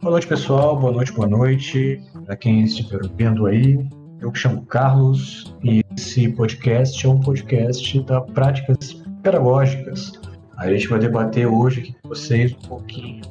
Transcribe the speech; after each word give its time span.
Boa 0.00 0.12
noite, 0.12 0.28
pessoal. 0.28 0.78
Boa 0.78 0.92
noite, 0.92 1.12
boa 1.12 1.26
noite. 1.26 2.00
Para 2.24 2.36
quem 2.36 2.62
estiver 2.62 3.00
vendo 3.16 3.46
aí, 3.46 3.84
eu 4.20 4.30
me 4.30 4.38
chamo 4.38 4.64
Carlos 4.66 5.52
e 5.62 5.82
esse 5.96 6.28
podcast 6.28 7.04
é 7.04 7.08
um 7.08 7.18
podcast 7.18 8.00
da 8.02 8.20
Práticas 8.20 9.02
Pedagógicas. 9.22 10.12
A 10.56 10.70
gente 10.70 10.86
vai 10.86 11.00
debater 11.00 11.48
hoje 11.48 11.80
aqui 11.80 11.96
com 12.00 12.08
vocês 12.10 12.52
um 12.52 12.68
pouquinho 12.68 13.22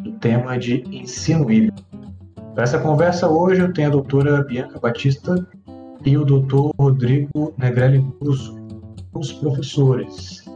do 0.00 0.12
tema 0.12 0.58
de 0.58 0.84
ensino 0.90 1.50
híbrido. 1.50 1.82
Para 2.54 2.64
essa 2.64 2.78
conversa 2.78 3.26
hoje 3.26 3.62
eu 3.62 3.72
tenho 3.72 3.88
a 3.88 3.92
doutora 3.92 4.44
Bianca 4.44 4.78
Batista 4.78 5.48
e 6.04 6.16
o 6.16 6.24
doutor 6.26 6.72
Rodrigo 6.78 7.54
Negrelli 7.56 8.00
Buzo, 8.20 8.54
os 9.14 9.32
professores. 9.32 10.49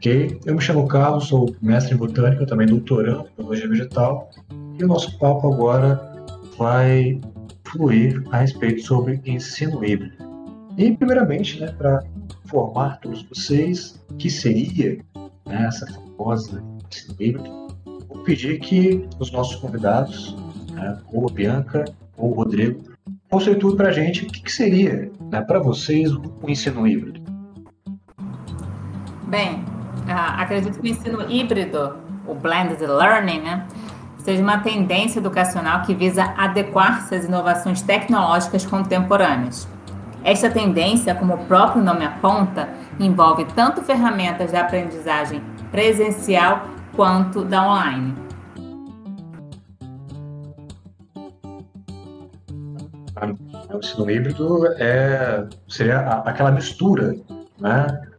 Ok? 0.00 0.40
Eu 0.46 0.54
me 0.54 0.62
chamo 0.62 0.88
Carlos, 0.88 1.28
sou 1.28 1.54
mestre 1.60 1.94
em 1.94 1.98
botânica, 1.98 2.46
também 2.46 2.66
doutorando 2.66 3.26
em 3.26 3.36
biologia 3.36 3.68
vegetal, 3.68 4.30
e 4.78 4.82
o 4.82 4.88
nosso 4.88 5.18
papo 5.18 5.52
agora 5.52 6.00
vai 6.56 7.20
fluir 7.64 8.22
a 8.30 8.38
respeito 8.38 8.82
sobre 8.82 9.20
ensino 9.26 9.84
híbrido. 9.84 10.16
E, 10.78 10.90
primeiramente, 10.96 11.60
né, 11.60 11.70
para 11.76 12.02
informar 12.46 12.98
todos 13.00 13.22
vocês 13.24 14.02
que 14.16 14.30
seria 14.30 15.04
né, 15.46 15.66
essa 15.66 15.86
famosa 15.92 16.64
ensino 16.90 17.16
híbrido, 17.20 17.68
vou 18.08 18.22
pedir 18.24 18.58
que 18.58 19.06
os 19.18 19.30
nossos 19.30 19.56
convidados, 19.56 20.34
né, 20.72 20.98
ou 21.12 21.28
a 21.28 21.30
Bianca 21.30 21.84
ou 22.16 22.30
o 22.30 22.34
Rodrigo, 22.36 22.84
mostrem 23.30 23.58
tudo 23.58 23.76
para 23.76 23.90
a 23.90 23.92
gente 23.92 24.24
o 24.24 24.28
que, 24.28 24.40
que 24.40 24.50
seria, 24.50 25.12
né, 25.30 25.42
para 25.42 25.58
vocês, 25.58 26.10
o 26.10 26.48
ensino 26.48 26.88
híbrido. 26.88 27.20
Bem, 29.28 29.62
acredito 30.12 30.78
que 30.80 30.88
o 30.88 30.90
ensino 30.90 31.30
híbrido, 31.30 31.96
o 32.26 32.34
blended 32.34 32.80
learning, 32.80 33.40
né, 33.40 33.66
seja 34.18 34.42
uma 34.42 34.58
tendência 34.58 35.18
educacional 35.18 35.82
que 35.82 35.94
visa 35.94 36.34
adequar-se 36.36 37.14
às 37.14 37.24
inovações 37.24 37.82
tecnológicas 37.82 38.66
contemporâneas. 38.66 39.68
Esta 40.22 40.50
tendência, 40.50 41.14
como 41.14 41.34
o 41.34 41.44
próprio 41.46 41.82
nome 41.82 42.04
aponta, 42.04 42.68
envolve 42.98 43.46
tanto 43.56 43.82
ferramentas 43.82 44.50
de 44.50 44.56
aprendizagem 44.56 45.42
presencial 45.70 46.66
quanto 46.94 47.42
da 47.44 47.66
online. 47.66 48.14
O 53.72 53.78
ensino 53.78 54.10
híbrido 54.10 54.66
é, 54.78 55.46
seria 55.68 56.00
aquela 56.24 56.50
mistura, 56.50 57.14
né? 57.58 58.09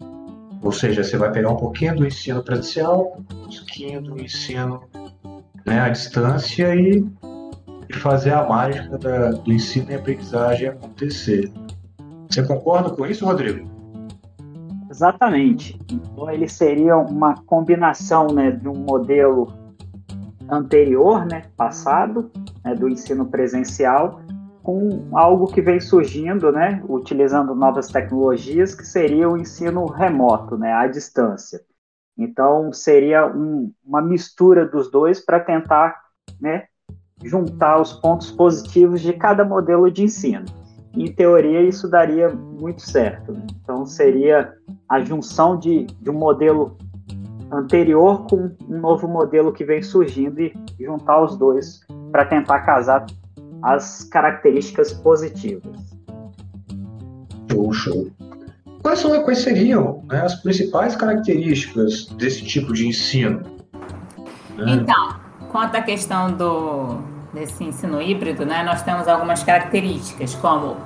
Ou 0.61 0.71
seja, 0.71 1.03
você 1.03 1.17
vai 1.17 1.31
pegar 1.31 1.49
um 1.49 1.57
pouquinho 1.57 1.95
do 1.95 2.05
ensino 2.05 2.43
presencial, 2.43 3.17
um 3.17 3.23
pouquinho 3.23 4.01
do 4.01 4.21
ensino 4.21 4.83
né, 5.65 5.79
à 5.79 5.89
distância 5.89 6.75
e, 6.75 7.03
e 7.89 7.93
fazer 7.93 8.33
a 8.33 8.47
mágica 8.47 8.97
da, 8.97 9.31
do 9.31 9.51
ensino 9.51 9.91
e 9.91 9.95
aprendizagem 9.95 10.69
acontecer. 10.69 11.51
Você 12.29 12.43
concorda 12.43 12.91
com 12.91 13.05
isso, 13.05 13.25
Rodrigo? 13.25 13.69
Exatamente. 14.89 15.79
Então, 15.89 16.29
ele 16.29 16.47
seria 16.47 16.97
uma 16.97 17.35
combinação 17.45 18.27
né, 18.27 18.51
de 18.51 18.67
um 18.67 18.75
modelo 18.75 19.51
anterior, 20.49 21.25
né, 21.25 21.43
passado, 21.55 22.29
né, 22.63 22.75
do 22.75 22.89
ensino 22.89 23.25
presencial, 23.25 24.21
com 24.63 25.17
algo 25.17 25.47
que 25.47 25.61
vem 25.61 25.79
surgindo, 25.79 26.51
né, 26.51 26.83
utilizando 26.87 27.55
novas 27.55 27.87
tecnologias, 27.87 28.75
que 28.75 28.85
seria 28.85 29.29
o 29.29 29.37
ensino 29.37 29.85
remoto, 29.85 30.57
né, 30.57 30.71
à 30.73 30.87
distância. 30.87 31.61
Então, 32.17 32.71
seria 32.71 33.25
um, 33.25 33.71
uma 33.83 34.01
mistura 34.01 34.65
dos 34.65 34.91
dois 34.91 35.23
para 35.23 35.39
tentar 35.39 35.95
né, 36.39 36.65
juntar 37.23 37.79
os 37.81 37.93
pontos 37.93 38.31
positivos 38.31 39.01
de 39.01 39.13
cada 39.13 39.43
modelo 39.43 39.89
de 39.89 40.03
ensino. 40.03 40.45
Em 40.93 41.11
teoria, 41.11 41.61
isso 41.61 41.89
daria 41.89 42.29
muito 42.29 42.81
certo. 42.81 43.31
Né? 43.31 43.47
Então, 43.63 43.85
seria 43.85 44.53
a 44.87 44.99
junção 44.99 45.57
de, 45.57 45.85
de 45.85 46.09
um 46.09 46.13
modelo 46.13 46.77
anterior 47.51 48.27
com 48.27 48.51
um 48.69 48.79
novo 48.79 49.07
modelo 49.07 49.51
que 49.51 49.63
vem 49.63 49.81
surgindo 49.81 50.39
e 50.39 50.53
juntar 50.79 51.21
os 51.23 51.37
dois 51.37 51.81
para 52.11 52.25
tentar 52.25 52.59
casar 52.61 53.05
as 53.63 54.03
características 54.03 54.91
positivas. 54.93 55.77
Show, 57.51 57.73
show. 57.73 58.11
Quais, 58.81 58.99
são, 58.99 59.23
quais 59.23 59.39
seriam 59.39 60.03
né, 60.09 60.21
as 60.21 60.35
principais 60.35 60.95
características 60.95 62.05
desse 62.17 62.43
tipo 62.43 62.73
de 62.73 62.87
ensino? 62.87 63.41
Né? 64.57 64.73
Então, 64.73 65.15
quanto 65.51 65.75
à 65.75 65.81
questão 65.81 66.31
do, 66.31 66.97
desse 67.33 67.63
ensino 67.63 68.01
híbrido, 68.01 68.45
né, 68.45 68.63
nós 68.63 68.81
temos 68.81 69.07
algumas 69.07 69.43
características, 69.43 70.33
como 70.35 70.77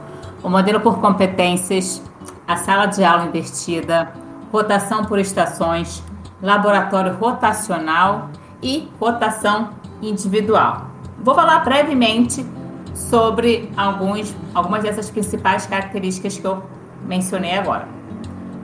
o 0.44 0.50
modelo 0.50 0.82
por 0.82 1.00
competências, 1.00 2.02
a 2.48 2.58
sala 2.58 2.88
de 2.88 3.04
aula 3.04 3.26
invertida, 3.26 4.12
rotação 4.52 5.06
por 5.06 5.18
estações, 5.18 6.04
laboratório 6.42 7.14
rotacional 7.16 8.30
e 8.62 8.90
rotação 9.00 9.70
individual. 10.02 10.90
Vou 11.20 11.34
falar 11.34 11.60
brevemente 11.60 12.46
sobre 12.96 13.70
alguns, 13.76 14.34
algumas 14.54 14.82
dessas 14.82 15.10
principais 15.10 15.68
características 15.68 16.38
que 16.38 16.48
eu 16.48 16.64
mencionei 17.06 17.58
agora. 17.58 17.88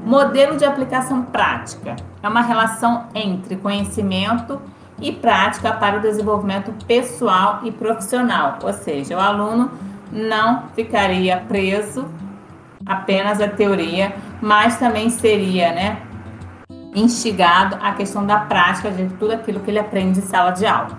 Modelo 0.06 0.58
de 0.58 0.66
aplicação 0.66 1.22
prática 1.22 1.96
é 2.24 2.28
uma 2.28 2.42
relação 2.42 3.08
entre 3.14 3.56
conhecimento 3.58 4.60
e 5.00 5.12
prática 5.12 5.74
para 5.74 5.98
o 5.98 6.02
desenvolvimento 6.02 6.72
pessoal 6.86 7.60
e 7.64 7.72
profissional, 7.72 8.58
ou 8.64 8.74
seja, 8.74 9.18
o 9.18 9.20
aluno 9.20 9.70
não 10.12 10.64
ficaria 10.76 11.38
preso 11.48 12.06
apenas 12.86 13.40
à 13.40 13.48
teoria, 13.48 14.16
mas 14.42 14.78
também 14.78 15.10
seria, 15.10 15.72
né, 15.72 16.02
instigado 16.96 17.78
à 17.82 17.92
questão 17.94 18.26
da 18.26 18.40
prática 18.40 18.90
de 18.92 19.08
tudo 19.16 19.34
aquilo 19.34 19.60
que 19.60 19.70
ele 19.70 19.80
aprende 19.80 20.20
em 20.20 20.24
sala 20.24 20.52
de 20.52 20.66
aula. 20.66 20.98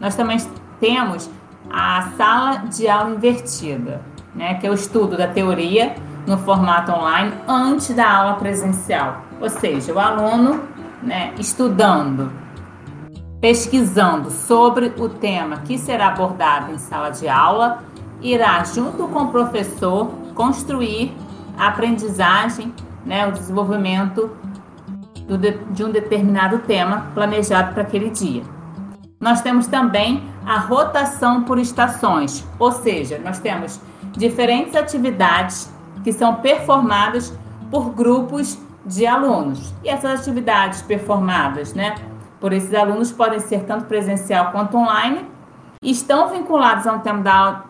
Nós 0.00 0.14
também 0.14 0.38
temos 0.80 1.30
a 1.70 2.10
sala 2.16 2.56
de 2.68 2.88
aula 2.88 3.10
invertida, 3.10 4.00
né, 4.34 4.54
que 4.54 4.66
é 4.66 4.70
o 4.70 4.74
estudo 4.74 5.16
da 5.16 5.28
teoria 5.28 5.94
no 6.26 6.38
formato 6.38 6.92
online 6.92 7.32
antes 7.46 7.94
da 7.94 8.10
aula 8.10 8.34
presencial. 8.34 9.22
Ou 9.40 9.48
seja, 9.48 9.92
o 9.92 9.98
aluno 9.98 10.62
né, 11.02 11.32
estudando, 11.38 12.30
pesquisando 13.40 14.30
sobre 14.30 14.92
o 14.98 15.08
tema 15.08 15.58
que 15.58 15.78
será 15.78 16.08
abordado 16.08 16.72
em 16.72 16.78
sala 16.78 17.10
de 17.10 17.28
aula, 17.28 17.82
irá, 18.20 18.62
junto 18.64 19.08
com 19.08 19.24
o 19.24 19.28
professor, 19.28 20.10
construir 20.34 21.14
a 21.56 21.68
aprendizagem, 21.68 22.74
né, 23.04 23.26
o 23.26 23.32
desenvolvimento 23.32 24.30
do, 25.26 25.38
de 25.72 25.84
um 25.84 25.90
determinado 25.90 26.58
tema 26.60 27.06
planejado 27.14 27.72
para 27.74 27.82
aquele 27.82 28.10
dia. 28.10 28.42
Nós 29.20 29.40
temos 29.42 29.66
também 29.66 30.22
a 30.48 30.60
rotação 30.60 31.42
por 31.42 31.58
estações, 31.58 32.42
ou 32.58 32.72
seja, 32.72 33.20
nós 33.22 33.38
temos 33.38 33.78
diferentes 34.12 34.74
atividades 34.74 35.70
que 36.02 36.10
são 36.10 36.36
performadas 36.36 37.38
por 37.70 37.90
grupos 37.90 38.58
de 38.86 39.06
alunos. 39.06 39.74
E 39.84 39.90
essas 39.90 40.20
atividades 40.20 40.80
performadas, 40.80 41.74
né, 41.74 41.96
por 42.40 42.54
esses 42.54 42.72
alunos 42.72 43.12
podem 43.12 43.40
ser 43.40 43.64
tanto 43.64 43.84
presencial 43.84 44.50
quanto 44.50 44.78
online, 44.78 45.26
e 45.82 45.90
estão 45.90 46.30
vinculados 46.30 46.86
ao 46.86 47.00
tema 47.00 47.22
da, 47.22 47.64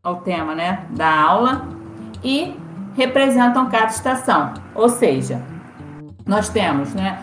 ao 0.00 0.16
tema, 0.20 0.54
né, 0.54 0.86
da 0.90 1.12
aula 1.12 1.66
e 2.22 2.56
representam 2.94 3.68
cada 3.68 3.86
estação. 3.86 4.54
Ou 4.72 4.88
seja, 4.88 5.42
nós 6.24 6.48
temos, 6.48 6.94
né, 6.94 7.20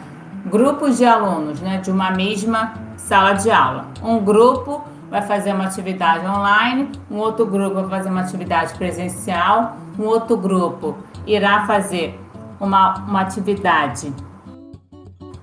grupos 0.47 0.97
de 0.97 1.06
alunos, 1.06 1.62
né, 1.62 1.77
de 1.77 1.89
uma 1.89 2.12
mesma 2.12 2.74
sala 2.98 3.31
de 3.31 3.50
aula. 3.50 3.88
Um 4.03 4.19
grupo 4.19 4.83
vai 5.09 5.21
fazer 5.21 5.54
uma 5.54 5.65
atividade 5.65 6.25
online, 6.25 6.92
um 7.09 7.18
outro 7.18 7.45
grupo 7.45 7.75
vai 7.75 7.89
fazer 7.89 8.09
uma 8.09 8.21
atividade 8.21 8.74
presencial, 8.75 9.77
um 9.98 10.04
outro 10.04 10.38
grupo 10.38 10.98
irá 11.25 11.65
fazer 11.65 12.19
uma, 12.59 12.95
uma 13.00 13.21
atividade 13.21 14.13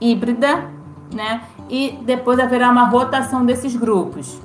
híbrida, 0.00 0.70
né? 1.12 1.42
E 1.68 1.98
depois 2.04 2.38
haverá 2.38 2.68
uma 2.70 2.88
rotação 2.88 3.44
desses 3.44 3.74
grupos, 3.74 4.40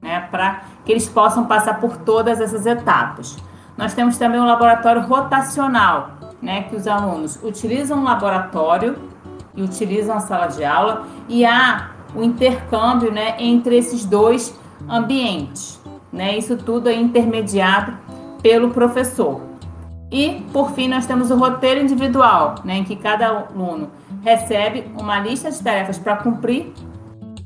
né? 0.00 0.20
Para 0.30 0.62
que 0.84 0.92
eles 0.92 1.08
possam 1.08 1.46
passar 1.46 1.80
por 1.80 1.96
todas 1.98 2.40
essas 2.40 2.66
etapas. 2.66 3.36
Nós 3.76 3.94
temos 3.94 4.18
também 4.18 4.40
um 4.40 4.44
laboratório 4.44 5.02
rotacional, 5.02 6.10
né? 6.40 6.62
Que 6.62 6.76
os 6.76 6.86
alunos 6.86 7.40
utilizam 7.42 8.00
o 8.00 8.04
laboratório 8.04 8.96
e 9.54 9.62
utilizam 9.62 10.16
a 10.16 10.20
sala 10.20 10.46
de 10.46 10.64
aula 10.64 11.06
e 11.28 11.44
há 11.44 11.90
o 12.14 12.22
intercâmbio, 12.22 13.10
né? 13.10 13.36
Entre 13.38 13.76
esses 13.76 14.04
dois 14.04 14.59
ambientes, 14.88 15.80
né? 16.12 16.36
Isso 16.36 16.56
tudo 16.56 16.88
é 16.88 16.94
intermediado 16.94 17.96
pelo 18.42 18.70
professor. 18.70 19.40
E, 20.10 20.44
por 20.52 20.72
fim, 20.72 20.88
nós 20.88 21.06
temos 21.06 21.30
o 21.30 21.36
roteiro 21.36 21.80
individual, 21.80 22.56
né, 22.64 22.78
em 22.78 22.84
que 22.84 22.96
cada 22.96 23.28
aluno 23.28 23.90
recebe 24.22 24.90
uma 24.98 25.20
lista 25.20 25.50
de 25.50 25.62
tarefas 25.62 25.98
para 25.98 26.16
cumprir 26.16 26.72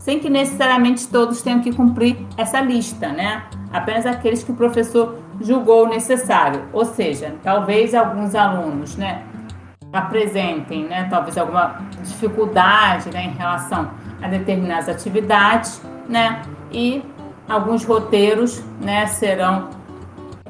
sem 0.05 0.19
que 0.19 0.29
necessariamente 0.29 1.09
todos 1.09 1.41
tenham 1.41 1.61
que 1.61 1.73
cumprir 1.73 2.19
essa 2.37 2.61
lista, 2.61 3.09
né? 3.09 3.43
Apenas 3.73 4.05
aqueles 4.05 4.45
que 4.45 4.53
o 4.53 4.55
professor 4.55 5.19
julgou 5.41 5.89
necessário. 5.89 6.61
Ou 6.75 6.85
seja, 6.85 7.35
talvez 7.43 7.95
alguns 7.95 8.35
alunos, 8.35 8.99
né, 8.99 9.23
apresentem, 9.91 10.85
né, 10.85 11.07
talvez 11.09 11.39
alguma 11.39 11.81
dificuldade, 12.03 13.11
né, 13.15 13.25
em 13.25 13.31
relação 13.31 13.93
a 14.21 14.29
determinadas 14.29 14.91
atividades, 14.91 15.81
né, 16.07 16.43
e 16.71 17.03
alguns 17.49 17.85
roteiros, 17.85 18.63
né, 18.81 19.07
serão 19.07 19.71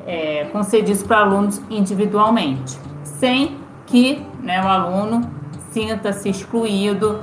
é, 0.06 0.44
concedidos 0.46 1.02
para 1.02 1.19
alunos 1.19 1.61
individualmente, 1.70 2.79
sem 3.02 3.58
que 3.87 4.25
né, 4.41 4.62
o 4.62 4.69
aluno 4.69 5.31
sinta-se 5.70 6.29
excluído 6.29 7.23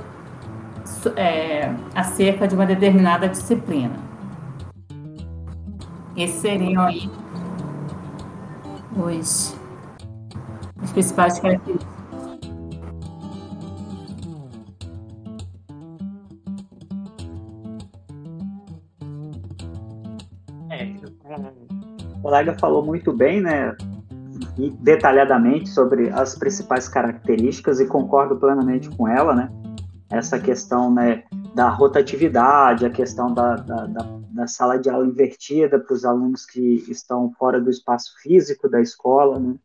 é, 1.15 1.73
acerca 1.95 2.47
de 2.47 2.55
uma 2.55 2.65
determinada 2.65 3.27
disciplina. 3.27 3.95
Esses 6.15 6.41
seriam 6.41 6.83
aí 6.83 7.09
os, 8.95 9.57
os 10.83 10.91
principais 10.91 11.39
características. 11.39 12.00
É, 20.71 20.93
o 22.15 22.21
colega 22.21 22.57
falou 22.57 22.83
muito 22.85 23.11
bem, 23.11 23.41
né, 23.41 23.75
detalhadamente 24.79 25.69
sobre 25.69 26.09
as 26.09 26.35
principais 26.35 26.87
características 26.87 27.81
e 27.81 27.85
concordo 27.85 28.37
plenamente 28.37 28.89
com 28.89 29.05
ela, 29.07 29.35
né? 29.35 29.51
Essa 30.09 30.39
questão, 30.39 30.93
né, 30.93 31.23
da 31.53 31.69
rotatividade, 31.69 32.85
a 32.85 32.89
questão 32.89 33.33
da, 33.33 33.55
da, 33.55 33.85
da, 33.85 34.19
da 34.31 34.47
sala 34.47 34.77
de 34.77 34.89
aula 34.89 35.05
invertida 35.05 35.77
para 35.77 35.93
os 35.93 36.05
alunos 36.05 36.45
que 36.45 36.85
estão 36.89 37.31
fora 37.37 37.59
do 37.59 37.69
espaço 37.69 38.13
físico 38.21 38.69
da 38.69 38.79
escola, 38.79 39.39
né? 39.39 39.55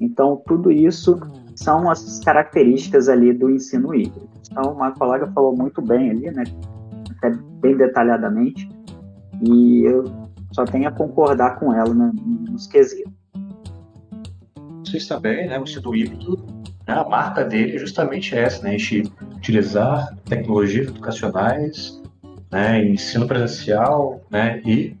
Então, 0.00 0.42
tudo 0.46 0.70
isso 0.72 1.18
são 1.56 1.90
as 1.90 2.20
características 2.20 3.08
ali 3.08 3.32
do 3.32 3.48
ensino 3.48 3.94
híbrido. 3.94 4.28
Então, 4.50 4.82
a 4.82 4.90
colega 4.92 5.30
falou 5.32 5.56
muito 5.56 5.80
bem 5.80 6.10
ali, 6.10 6.30
né? 6.30 6.44
Até 7.16 7.30
bem 7.60 7.76
detalhadamente. 7.76 8.68
E 9.40 9.82
eu 9.84 10.04
só 10.58 10.64
tenho 10.64 10.88
a 10.88 10.90
concordar 10.90 11.60
com 11.60 11.72
ela 11.72 11.94
né, 11.94 12.10
nos 12.50 12.66
quesitos. 12.66 13.12
Vocês 14.84 15.06
também, 15.06 15.46
né? 15.46 15.56
O 15.56 15.62
ensino 15.62 15.94
híbrido, 15.94 16.44
né, 16.86 16.94
a 16.94 17.04
marca 17.04 17.44
dele 17.44 17.76
é 17.76 17.78
justamente 17.78 18.36
essa, 18.36 18.62
né? 18.64 18.70
A 18.70 18.72
gente 18.72 19.04
utilizar 19.36 20.16
tecnologias 20.24 20.88
educacionais, 20.88 22.02
né? 22.50 22.84
Ensino 22.84 23.28
presencial, 23.28 24.20
né? 24.30 24.60
E 24.66 24.96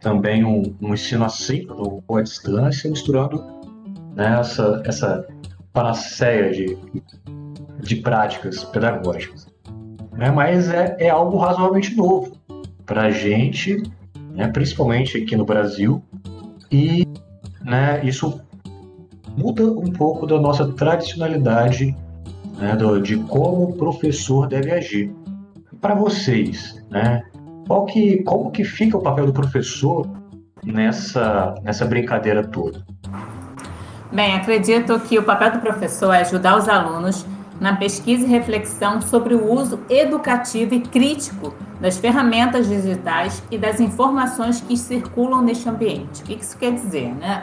também 0.00 0.44
um, 0.44 0.74
um 0.80 0.94
ensino 0.94 1.26
assíncrono 1.26 2.02
ou 2.08 2.16
à 2.16 2.22
distância, 2.22 2.88
misturando 2.88 3.44
né, 4.14 4.38
essa, 4.40 4.82
essa 4.86 5.26
panaceia 5.74 6.52
de, 6.52 6.78
de 7.80 7.96
práticas 7.96 8.64
pedagógicas. 8.64 9.46
Né? 10.12 10.30
Mas 10.30 10.70
é, 10.70 10.96
é 11.00 11.10
algo 11.10 11.36
razoavelmente 11.36 11.94
novo 11.94 12.38
para 12.86 13.02
a 13.02 13.10
gente 13.10 13.82
né, 14.36 14.48
principalmente 14.48 15.16
aqui 15.16 15.34
no 15.34 15.44
Brasil, 15.44 16.02
e 16.70 17.06
né, 17.64 18.00
isso 18.04 18.40
muda 19.36 19.64
um 19.64 19.90
pouco 19.90 20.26
da 20.26 20.38
nossa 20.38 20.70
tradicionalidade 20.72 21.96
né, 22.58 22.76
do, 22.76 23.00
de 23.00 23.16
como 23.16 23.70
o 23.70 23.76
professor 23.76 24.46
deve 24.46 24.70
agir. 24.70 25.12
Para 25.80 25.94
vocês, 25.94 26.82
né, 26.90 27.22
qual 27.66 27.86
que, 27.86 28.22
como 28.24 28.50
que 28.50 28.62
fica 28.62 28.96
o 28.96 29.02
papel 29.02 29.26
do 29.26 29.32
professor 29.32 30.08
nessa, 30.64 31.54
nessa 31.62 31.86
brincadeira 31.86 32.46
toda? 32.46 32.84
Bem, 34.12 34.34
acredito 34.34 34.98
que 35.00 35.18
o 35.18 35.22
papel 35.22 35.52
do 35.52 35.58
professor 35.58 36.12
é 36.12 36.20
ajudar 36.20 36.56
os 36.56 36.68
alunos 36.68 37.26
na 37.60 37.74
pesquisa 37.74 38.24
e 38.24 38.28
reflexão 38.28 39.00
sobre 39.00 39.34
o 39.34 39.50
uso 39.50 39.80
educativo 39.88 40.74
e 40.74 40.80
crítico 40.80 41.54
das 41.80 41.98
ferramentas 41.98 42.68
digitais 42.68 43.42
e 43.50 43.58
das 43.58 43.80
informações 43.80 44.60
que 44.60 44.76
circulam 44.76 45.42
neste 45.42 45.68
ambiente. 45.68 46.22
O 46.22 46.26
que 46.26 46.34
isso 46.34 46.56
quer 46.56 46.72
dizer? 46.72 47.14
Né? 47.14 47.42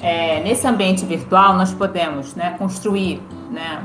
É, 0.00 0.42
nesse 0.42 0.66
ambiente 0.66 1.04
virtual, 1.04 1.54
nós 1.54 1.72
podemos 1.72 2.34
né, 2.34 2.54
construir, 2.58 3.22
né, 3.50 3.82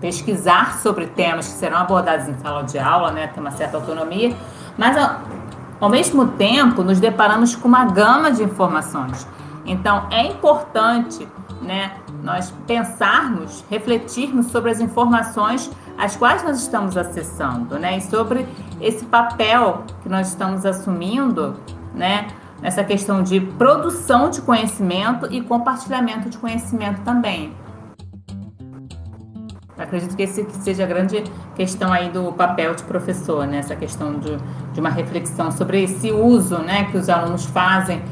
pesquisar 0.00 0.78
sobre 0.78 1.06
temas 1.06 1.46
que 1.46 1.54
serão 1.54 1.78
abordados 1.78 2.28
em 2.28 2.34
sala 2.34 2.62
de 2.62 2.78
aula, 2.78 3.12
né, 3.12 3.26
ter 3.28 3.40
uma 3.40 3.50
certa 3.50 3.76
autonomia, 3.76 4.34
mas 4.76 4.96
ao, 4.96 5.20
ao 5.80 5.88
mesmo 5.88 6.28
tempo 6.28 6.82
nos 6.82 7.00
deparamos 7.00 7.54
com 7.54 7.68
uma 7.68 7.84
gama 7.84 8.32
de 8.32 8.42
informações. 8.42 9.26
Então, 9.64 10.06
é 10.10 10.26
importante 10.26 11.28
né, 11.62 11.92
nós 12.22 12.52
pensarmos, 12.66 13.64
refletirmos 13.70 14.46
sobre 14.46 14.70
as 14.70 14.80
informações 14.80 15.70
às 16.00 16.16
quais 16.16 16.42
nós 16.42 16.62
estamos 16.62 16.96
acessando, 16.96 17.78
né? 17.78 17.98
E 17.98 18.00
sobre 18.00 18.46
esse 18.80 19.04
papel 19.04 19.84
que 20.02 20.08
nós 20.08 20.28
estamos 20.28 20.64
assumindo, 20.64 21.56
né? 21.94 22.28
Nessa 22.62 22.82
questão 22.82 23.22
de 23.22 23.40
produção 23.40 24.30
de 24.30 24.40
conhecimento 24.40 25.26
e 25.30 25.42
compartilhamento 25.42 26.30
de 26.30 26.38
conhecimento 26.38 27.02
também. 27.02 27.54
Eu 29.76 29.84
acredito 29.84 30.16
que 30.16 30.22
esse 30.22 30.46
seja 30.62 30.84
a 30.84 30.86
grande 30.86 31.22
questão 31.54 31.92
aí 31.92 32.10
do 32.10 32.32
papel 32.32 32.74
de 32.74 32.82
professor, 32.84 33.46
né? 33.46 33.58
Essa 33.58 33.76
questão 33.76 34.18
de, 34.18 34.36
de 34.72 34.80
uma 34.80 34.90
reflexão 34.90 35.50
sobre 35.50 35.82
esse 35.82 36.10
uso, 36.10 36.58
né? 36.58 36.84
Que 36.84 36.96
os 36.96 37.10
alunos 37.10 37.44
fazem 37.44 38.02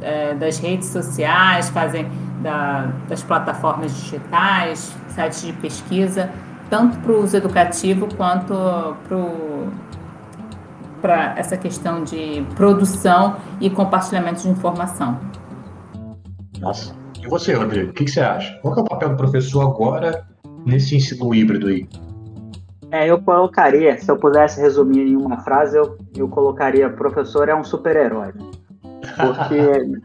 é, 0.00 0.34
das 0.34 0.58
redes 0.58 0.88
sociais, 0.88 1.70
fazem 1.70 2.08
da, 2.40 2.88
das 3.08 3.22
plataformas 3.22 3.92
digitais, 3.94 4.94
sites 5.08 5.42
de 5.42 5.52
pesquisa, 5.54 6.30
tanto 6.68 6.98
para 6.98 7.12
o 7.12 7.22
uso 7.22 7.36
educativo 7.36 8.08
quanto 8.16 8.54
para 11.00 11.34
essa 11.36 11.56
questão 11.56 12.02
de 12.02 12.44
produção 12.54 13.36
e 13.60 13.70
compartilhamento 13.70 14.42
de 14.42 14.48
informação. 14.48 15.20
Nossa. 16.60 16.94
E 17.22 17.28
você, 17.28 17.54
Rodrigo, 17.54 17.90
o 17.90 17.92
que, 17.92 18.04
que, 18.04 18.10
você 18.10 18.20
acha? 18.20 18.58
Qual 18.60 18.76
é 18.76 18.80
o 18.80 18.84
papel 18.84 19.10
do 19.10 19.16
professor 19.16 19.62
agora 19.62 20.26
nesse 20.64 20.96
ensino 20.96 21.34
híbrido 21.34 21.68
aí? 21.68 21.88
É, 22.90 23.06
eu 23.06 23.20
colocaria, 23.20 23.98
se 23.98 24.10
eu 24.10 24.16
pudesse 24.16 24.60
resumir 24.60 25.02
em 25.02 25.16
uma 25.16 25.38
frase, 25.38 25.76
eu, 25.76 25.98
eu 26.16 26.28
colocaria 26.28 26.88
professor 26.88 27.48
é 27.48 27.54
um 27.54 27.64
super-herói. 27.64 28.32
Né? 28.34 28.50
Porque 29.16 30.00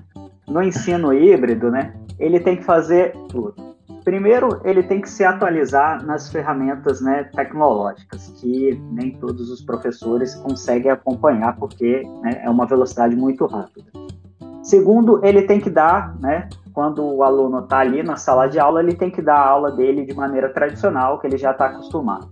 no 0.52 0.64
ensino 0.64 1.14
híbrido, 1.14 1.70
né, 1.70 1.94
ele 2.20 2.40
tem 2.40 2.58
que 2.58 2.64
fazer 2.64 3.14
tudo. 3.30 3.71
Primeiro, 4.04 4.60
ele 4.64 4.82
tem 4.82 5.00
que 5.00 5.10
se 5.10 5.24
atualizar 5.24 6.04
nas 6.04 6.32
ferramentas 6.32 7.02
né, 7.02 7.26
tecnológicas, 7.36 8.34
que 8.40 8.80
nem 8.92 9.12
todos 9.12 9.50
os 9.52 9.62
professores 9.62 10.34
conseguem 10.36 10.92
acompanhar, 10.92 11.56
porque 11.58 12.02
né, 12.22 12.42
é 12.44 12.50
uma 12.50 12.66
velocidade 12.66 13.16
muito 13.16 13.46
rápida. 13.46 13.92
Segundo, 14.64 15.24
ele 15.24 15.44
tem 15.44 15.60
que 15.60 15.70
dar, 15.70 16.16
né, 16.20 16.50
quando 16.74 17.04
o 17.04 17.24
aluno 17.24 17.60
está 17.60 17.80
ali 17.80 18.02
na 18.02 18.16
sala 18.16 18.48
de 18.48 18.60
aula, 18.60 18.82
ele 18.82 18.94
tem 18.94 19.12
que 19.12 19.22
dar 19.22 19.36
a 19.36 19.48
aula 19.48 19.72
dele 19.72 20.06
de 20.06 20.14
maneira 20.14 20.50
tradicional, 20.50 21.20
que 21.20 21.28
ele 21.28 21.38
já 21.38 21.52
está 21.52 21.68
acostumado. 21.68 22.30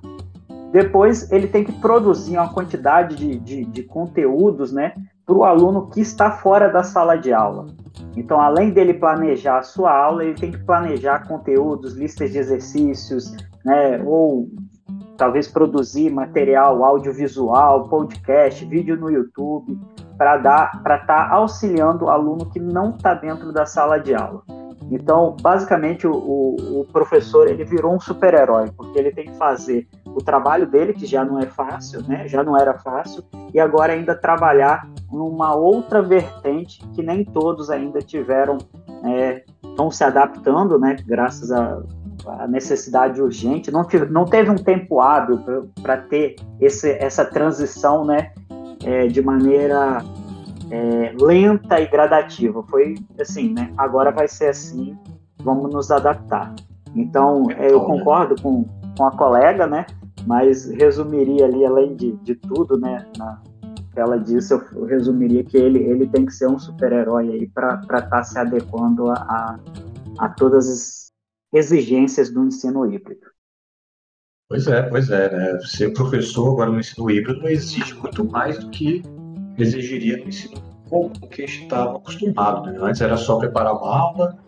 Depois, 0.71 1.31
ele 1.31 1.47
tem 1.47 1.63
que 1.63 1.71
produzir 1.71 2.37
uma 2.37 2.53
quantidade 2.53 3.15
de, 3.15 3.39
de, 3.39 3.65
de 3.65 3.83
conteúdos 3.83 4.71
né, 4.71 4.93
para 5.25 5.35
o 5.35 5.43
aluno 5.43 5.87
que 5.87 6.01
está 6.01 6.31
fora 6.31 6.67
da 6.67 6.83
sala 6.83 7.15
de 7.15 7.31
aula. 7.33 7.67
Então, 8.15 8.39
além 8.39 8.71
dele 8.71 8.93
planejar 8.93 9.59
a 9.59 9.63
sua 9.63 9.95
aula, 9.95 10.23
ele 10.23 10.35
tem 10.35 10.51
que 10.51 10.57
planejar 10.59 11.27
conteúdos, 11.27 11.93
listas 11.93 12.31
de 12.31 12.37
exercícios, 12.37 13.35
né, 13.63 14.01
ou 14.05 14.49
talvez 15.17 15.47
produzir 15.47 16.09
material 16.09 16.83
audiovisual, 16.83 17.89
podcast, 17.89 18.65
vídeo 18.65 18.97
no 18.97 19.11
YouTube, 19.11 19.77
para 20.17 20.37
dar, 20.37 20.81
para 20.81 20.97
estar 20.97 21.29
tá 21.29 21.35
auxiliando 21.35 22.05
o 22.05 22.09
aluno 22.09 22.49
que 22.49 22.59
não 22.59 22.89
está 22.91 23.13
dentro 23.13 23.51
da 23.51 23.65
sala 23.65 23.99
de 23.99 24.15
aula. 24.15 24.43
Então, 24.91 25.35
basicamente, 25.41 26.07
o, 26.07 26.11
o, 26.11 26.81
o 26.81 26.85
professor 26.85 27.47
ele 27.47 27.63
virou 27.63 27.93
um 27.93 27.99
super-herói, 27.99 28.71
porque 28.75 28.97
ele 28.97 29.11
tem 29.11 29.25
que 29.25 29.37
fazer 29.37 29.87
o 30.19 30.23
trabalho 30.23 30.67
dele, 30.67 30.93
que 30.93 31.05
já 31.05 31.23
não 31.23 31.39
é 31.39 31.45
fácil, 31.45 32.03
né? 32.07 32.27
Já 32.27 32.43
não 32.43 32.57
era 32.57 32.77
fácil, 32.77 33.23
e 33.53 33.59
agora 33.59 33.93
ainda 33.93 34.13
trabalhar 34.13 34.87
numa 35.11 35.55
outra 35.55 36.01
vertente 36.01 36.85
que 36.93 37.01
nem 37.01 37.23
todos 37.23 37.69
ainda 37.69 37.99
tiveram, 37.99 38.57
estão 39.63 39.87
é, 39.87 39.91
se 39.91 40.03
adaptando, 40.03 40.77
né? 40.77 40.97
Graças 41.05 41.51
a, 41.51 41.81
a 42.27 42.47
necessidade 42.47 43.21
urgente, 43.21 43.71
não, 43.71 43.85
tive, 43.85 44.05
não 44.07 44.25
teve 44.25 44.49
um 44.49 44.57
tempo 44.57 44.99
hábil 44.99 45.39
para 45.81 45.97
ter 45.97 46.35
esse, 46.59 46.91
essa 46.91 47.23
transição, 47.23 48.03
né? 48.03 48.31
É, 48.83 49.07
de 49.07 49.21
maneira 49.21 50.03
é, 50.69 51.13
lenta 51.19 51.79
e 51.79 51.87
gradativa. 51.87 52.63
Foi 52.63 52.95
assim, 53.19 53.53
né? 53.53 53.71
Agora 53.77 54.11
vai 54.11 54.27
ser 54.27 54.47
assim, 54.47 54.97
vamos 55.43 55.71
nos 55.73 55.91
adaptar. 55.91 56.53
Então, 56.95 57.47
é, 57.51 57.71
eu 57.71 57.81
concordo 57.81 58.41
com, 58.41 58.65
com 58.97 59.05
a 59.05 59.11
colega, 59.11 59.67
né? 59.67 59.85
Mas 60.25 60.65
resumiria 60.65 61.45
ali, 61.45 61.65
além 61.65 61.95
de, 61.95 62.11
de 62.17 62.35
tudo, 62.35 62.79
né, 62.79 63.05
na, 63.17 63.41
ela 63.95 64.17
disse, 64.17 64.53
eu 64.53 64.85
resumiria 64.85 65.43
que 65.43 65.57
ele, 65.57 65.79
ele 65.79 66.07
tem 66.07 66.25
que 66.25 66.33
ser 66.33 66.47
um 66.47 66.57
super-herói 66.57 67.29
aí 67.29 67.47
para 67.47 67.79
estar 67.81 68.01
tá 68.03 68.23
se 68.23 68.37
adequando 68.37 69.09
a, 69.09 69.13
a, 69.15 69.59
a, 70.19 70.29
todas 70.29 70.69
as 70.69 71.11
exigências 71.53 72.31
do 72.31 72.45
ensino 72.45 72.85
híbrido. 72.85 73.27
Pois 74.47 74.67
é, 74.67 74.81
pois 74.83 75.09
é, 75.09 75.31
né? 75.31 75.59
Ser 75.61 75.93
professor 75.93 76.53
agora 76.53 76.71
no 76.71 76.79
ensino 76.79 77.09
híbrido 77.11 77.47
exige 77.47 77.93
muito 77.95 78.25
mais 78.25 78.57
do 78.57 78.69
que 78.69 79.03
exigiria 79.57 80.17
no 80.17 80.29
ensino 80.29 80.59
comum 80.89 81.11
que 81.29 81.43
a 81.43 81.47
gente 81.47 81.63
estava 81.63 81.97
acostumado. 81.97 82.71
Né? 82.71 82.79
Antes 82.81 83.01
era 83.01 83.15
só 83.15 83.37
preparar 83.37 83.73
uma 83.73 83.99
aula, 83.99 84.39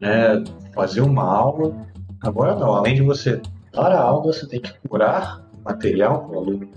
né? 0.00 0.44
fazer 0.74 1.00
uma 1.00 1.22
aula. 1.22 1.74
Agora 2.20 2.54
não, 2.54 2.74
além 2.74 2.96
de 2.96 3.02
você 3.02 3.40
dar 3.76 3.92
a 3.92 4.00
aula, 4.00 4.32
você 4.32 4.46
tem 4.48 4.60
que 4.60 4.72
curar 4.88 5.42
material 5.64 6.24
para 6.24 6.36
o 6.36 6.38
aluno 6.38 6.68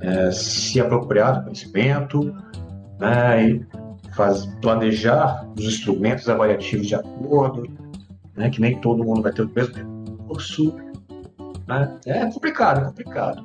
é, 0.00 0.30
se 0.30 0.80
apropriar 0.80 1.38
do 1.38 1.44
conhecimento 1.44 2.34
né, 2.98 3.48
e 3.48 3.66
faz, 4.14 4.46
planejar 4.60 5.46
os 5.58 5.64
instrumentos 5.64 6.28
avaliativos 6.28 6.86
de 6.86 6.94
acordo, 6.94 7.66
né, 8.36 8.50
que 8.50 8.60
nem 8.60 8.78
todo 8.80 9.04
mundo 9.04 9.22
vai 9.22 9.32
ter 9.32 9.42
o 9.42 9.50
mesmo 9.54 9.74
recurso. 10.18 10.74
Né? 11.66 11.96
É 12.06 12.26
complicado, 12.26 12.80
é 12.80 12.84
complicado. 12.84 13.44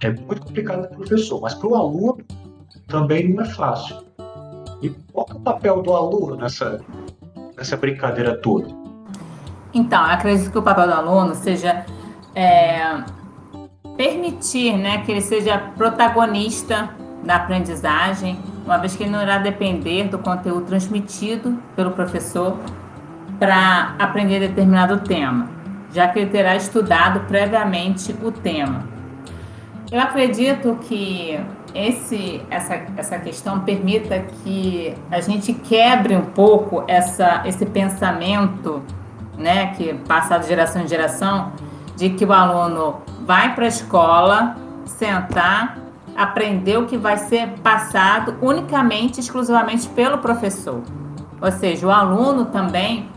É 0.00 0.10
muito 0.10 0.42
complicado 0.42 0.88
para 0.88 0.94
o 0.94 0.96
professor, 0.96 1.40
mas 1.40 1.54
para 1.54 1.68
o 1.68 1.74
aluno 1.74 2.18
também 2.86 3.32
não 3.32 3.42
é 3.42 3.46
fácil. 3.46 3.96
E 4.80 4.90
qual 5.12 5.26
é 5.30 5.34
o 5.34 5.40
papel 5.40 5.82
do 5.82 5.92
aluno 5.92 6.36
nessa, 6.36 6.80
nessa 7.56 7.76
brincadeira 7.76 8.36
toda? 8.40 8.68
Então, 9.74 10.02
acredito 10.02 10.50
que 10.50 10.58
o 10.58 10.62
papel 10.62 10.86
do 10.86 10.94
aluno 10.94 11.34
seja 11.34 11.84
é, 12.38 13.02
permitir 13.96 14.76
né, 14.76 14.98
que 14.98 15.10
ele 15.10 15.20
seja 15.20 15.58
protagonista 15.76 16.90
da 17.24 17.34
aprendizagem, 17.34 18.38
uma 18.64 18.78
vez 18.78 18.94
que 18.94 19.02
ele 19.02 19.10
não 19.10 19.20
irá 19.20 19.38
depender 19.38 20.04
do 20.04 20.20
conteúdo 20.20 20.66
transmitido 20.66 21.58
pelo 21.74 21.90
professor 21.90 22.56
para 23.40 23.96
aprender 23.98 24.38
determinado 24.38 25.00
tema, 25.00 25.50
já 25.92 26.06
que 26.06 26.20
ele 26.20 26.30
terá 26.30 26.54
estudado 26.54 27.26
previamente 27.26 28.14
o 28.22 28.30
tema. 28.30 28.84
Eu 29.90 30.00
acredito 30.00 30.78
que 30.82 31.40
esse, 31.74 32.40
essa, 32.50 32.82
essa 32.96 33.18
questão 33.18 33.60
permita 33.60 34.20
que 34.20 34.94
a 35.10 35.20
gente 35.20 35.52
quebre 35.52 36.14
um 36.14 36.26
pouco 36.26 36.84
essa, 36.86 37.42
esse 37.46 37.66
pensamento 37.66 38.80
né, 39.36 39.74
que 39.76 39.94
passa 40.06 40.38
de 40.38 40.46
geração 40.46 40.82
em 40.82 40.88
geração, 40.88 41.52
de 41.98 42.10
que 42.10 42.24
o 42.24 42.32
aluno 42.32 43.02
vai 43.26 43.56
para 43.56 43.64
a 43.64 43.68
escola, 43.68 44.56
sentar, 44.86 45.76
aprender 46.16 46.78
o 46.78 46.86
que 46.86 46.96
vai 46.96 47.18
ser 47.18 47.48
passado 47.58 48.36
unicamente, 48.40 49.18
exclusivamente 49.18 49.88
pelo 49.88 50.18
professor. 50.18 50.80
Ou 51.40 51.50
seja, 51.50 51.88
o 51.88 51.90
aluno 51.90 52.46
também 52.46 53.10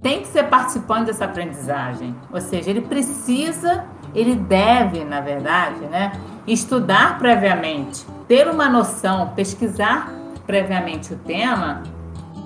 tem 0.00 0.20
que 0.20 0.28
ser 0.28 0.44
participante 0.44 1.04
dessa 1.04 1.26
aprendizagem. 1.26 2.16
Ou 2.32 2.40
seja, 2.40 2.70
ele 2.70 2.80
precisa, 2.80 3.84
ele 4.14 4.34
deve, 4.34 5.04
na 5.04 5.20
verdade, 5.20 5.80
né, 5.80 6.12
estudar 6.46 7.18
previamente, 7.18 8.06
ter 8.26 8.48
uma 8.48 8.70
noção, 8.70 9.32
pesquisar 9.36 10.10
previamente 10.46 11.12
o 11.12 11.16
tema 11.18 11.82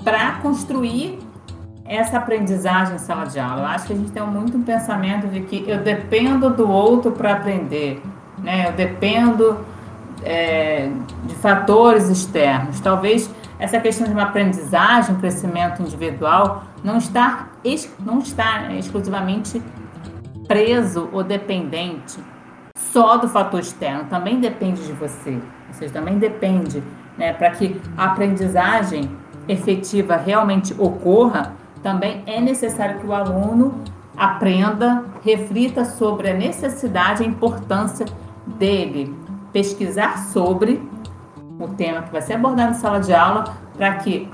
para 0.03 0.33
construir 0.43 1.21
essa 1.89 2.19
aprendizagem 2.19 2.97
em 2.97 2.99
sala 2.99 3.25
de 3.25 3.41
aula. 3.41 3.63
Eu 3.63 3.67
acho 3.67 3.87
que 3.87 3.93
a 3.95 3.97
gente 3.97 4.13
tem 4.13 4.23
muito 4.25 4.57
um 4.57 4.63
pensamento 4.63 5.27
de 5.27 5.41
que 5.41 5.65
eu 5.67 5.83
dependo 5.83 6.51
do 6.51 6.71
outro 6.71 7.13
para 7.13 7.33
aprender, 7.33 8.03
né? 8.39 8.69
Eu 8.69 8.73
dependo 8.73 9.65
é, 10.23 10.91
de 11.25 11.35
fatores 11.37 12.09
externos. 12.09 12.79
Talvez 12.81 13.31
essa 13.59 13.81
questão 13.81 14.07
de 14.07 14.13
uma 14.13 14.25
aprendizagem, 14.25 15.15
um 15.15 15.19
crescimento 15.19 15.83
individual, 15.83 16.65
não 16.85 16.99
está, 16.99 17.49
não 17.99 18.19
está 18.19 18.73
exclusivamente 18.75 19.63
preso 20.47 21.09
ou 21.13 21.25
dependente 21.25 22.19
só 22.77 23.17
do 23.17 23.29
fator 23.29 23.61
externo, 23.61 24.05
também 24.05 24.41
depende 24.41 24.87
de 24.87 24.93
você. 24.93 25.33
Ou 25.69 25.75
seja, 25.75 25.93
também 25.93 26.19
depende, 26.19 26.83
né, 27.17 27.33
para 27.33 27.51
que 27.51 27.81
a 27.97 28.07
aprendizagem 28.07 29.11
efetiva 29.49 30.17
realmente 30.17 30.75
ocorra, 30.79 31.55
também 31.83 32.23
é 32.27 32.41
necessário 32.41 32.99
que 32.99 33.07
o 33.07 33.13
aluno 33.13 33.83
aprenda, 34.17 35.05
reflita 35.23 35.85
sobre 35.85 36.31
a 36.31 36.35
necessidade 36.35 37.23
e 37.23 37.27
a 37.27 37.29
importância 37.29 38.07
dele 38.59 39.15
pesquisar 39.53 40.19
sobre 40.29 40.83
o 41.59 41.69
tema 41.69 42.03
que 42.03 42.13
vai 42.13 42.23
ser 42.23 42.35
abordado 42.35 42.71
na 42.71 42.75
sala 42.75 43.01
de 43.01 43.13
aula, 43.13 43.45
para 43.77 43.95
que 43.97 44.29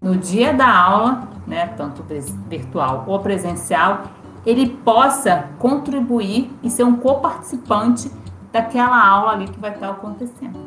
no 0.00 0.16
dia 0.16 0.52
da 0.52 0.70
aula, 0.70 1.28
né, 1.46 1.66
tanto 1.76 2.04
virtual 2.48 3.04
ou 3.06 3.18
presencial, 3.20 4.04
ele 4.46 4.68
possa 4.68 5.48
contribuir 5.58 6.50
e 6.62 6.70
ser 6.70 6.84
um 6.84 6.96
coparticipante 6.96 8.10
daquela 8.52 9.06
aula 9.06 9.32
ali 9.32 9.48
que 9.48 9.58
vai 9.58 9.72
estar 9.72 9.90
acontecendo. 9.90 10.64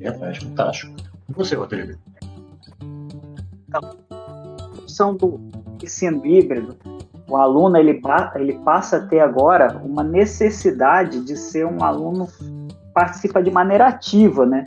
É, 0.00 0.12
fantástico. 0.12 0.94
E 1.28 1.32
você, 1.32 1.54
Rodrigo? 1.54 1.98
Então, 3.68 3.90
do 5.14 5.40
ensino 5.82 6.24
híbrido, 6.26 6.76
o 7.28 7.36
aluno 7.36 7.76
ele, 7.76 8.00
ele 8.34 8.52
passa 8.64 8.96
a 8.96 9.06
ter 9.06 9.20
agora 9.20 9.80
uma 9.84 10.02
necessidade 10.02 11.24
de 11.24 11.36
ser 11.36 11.64
um 11.64 11.82
aluno 11.82 12.28
participa 12.92 13.42
de 13.42 13.50
maneira 13.50 13.86
ativa, 13.86 14.44
né? 14.44 14.64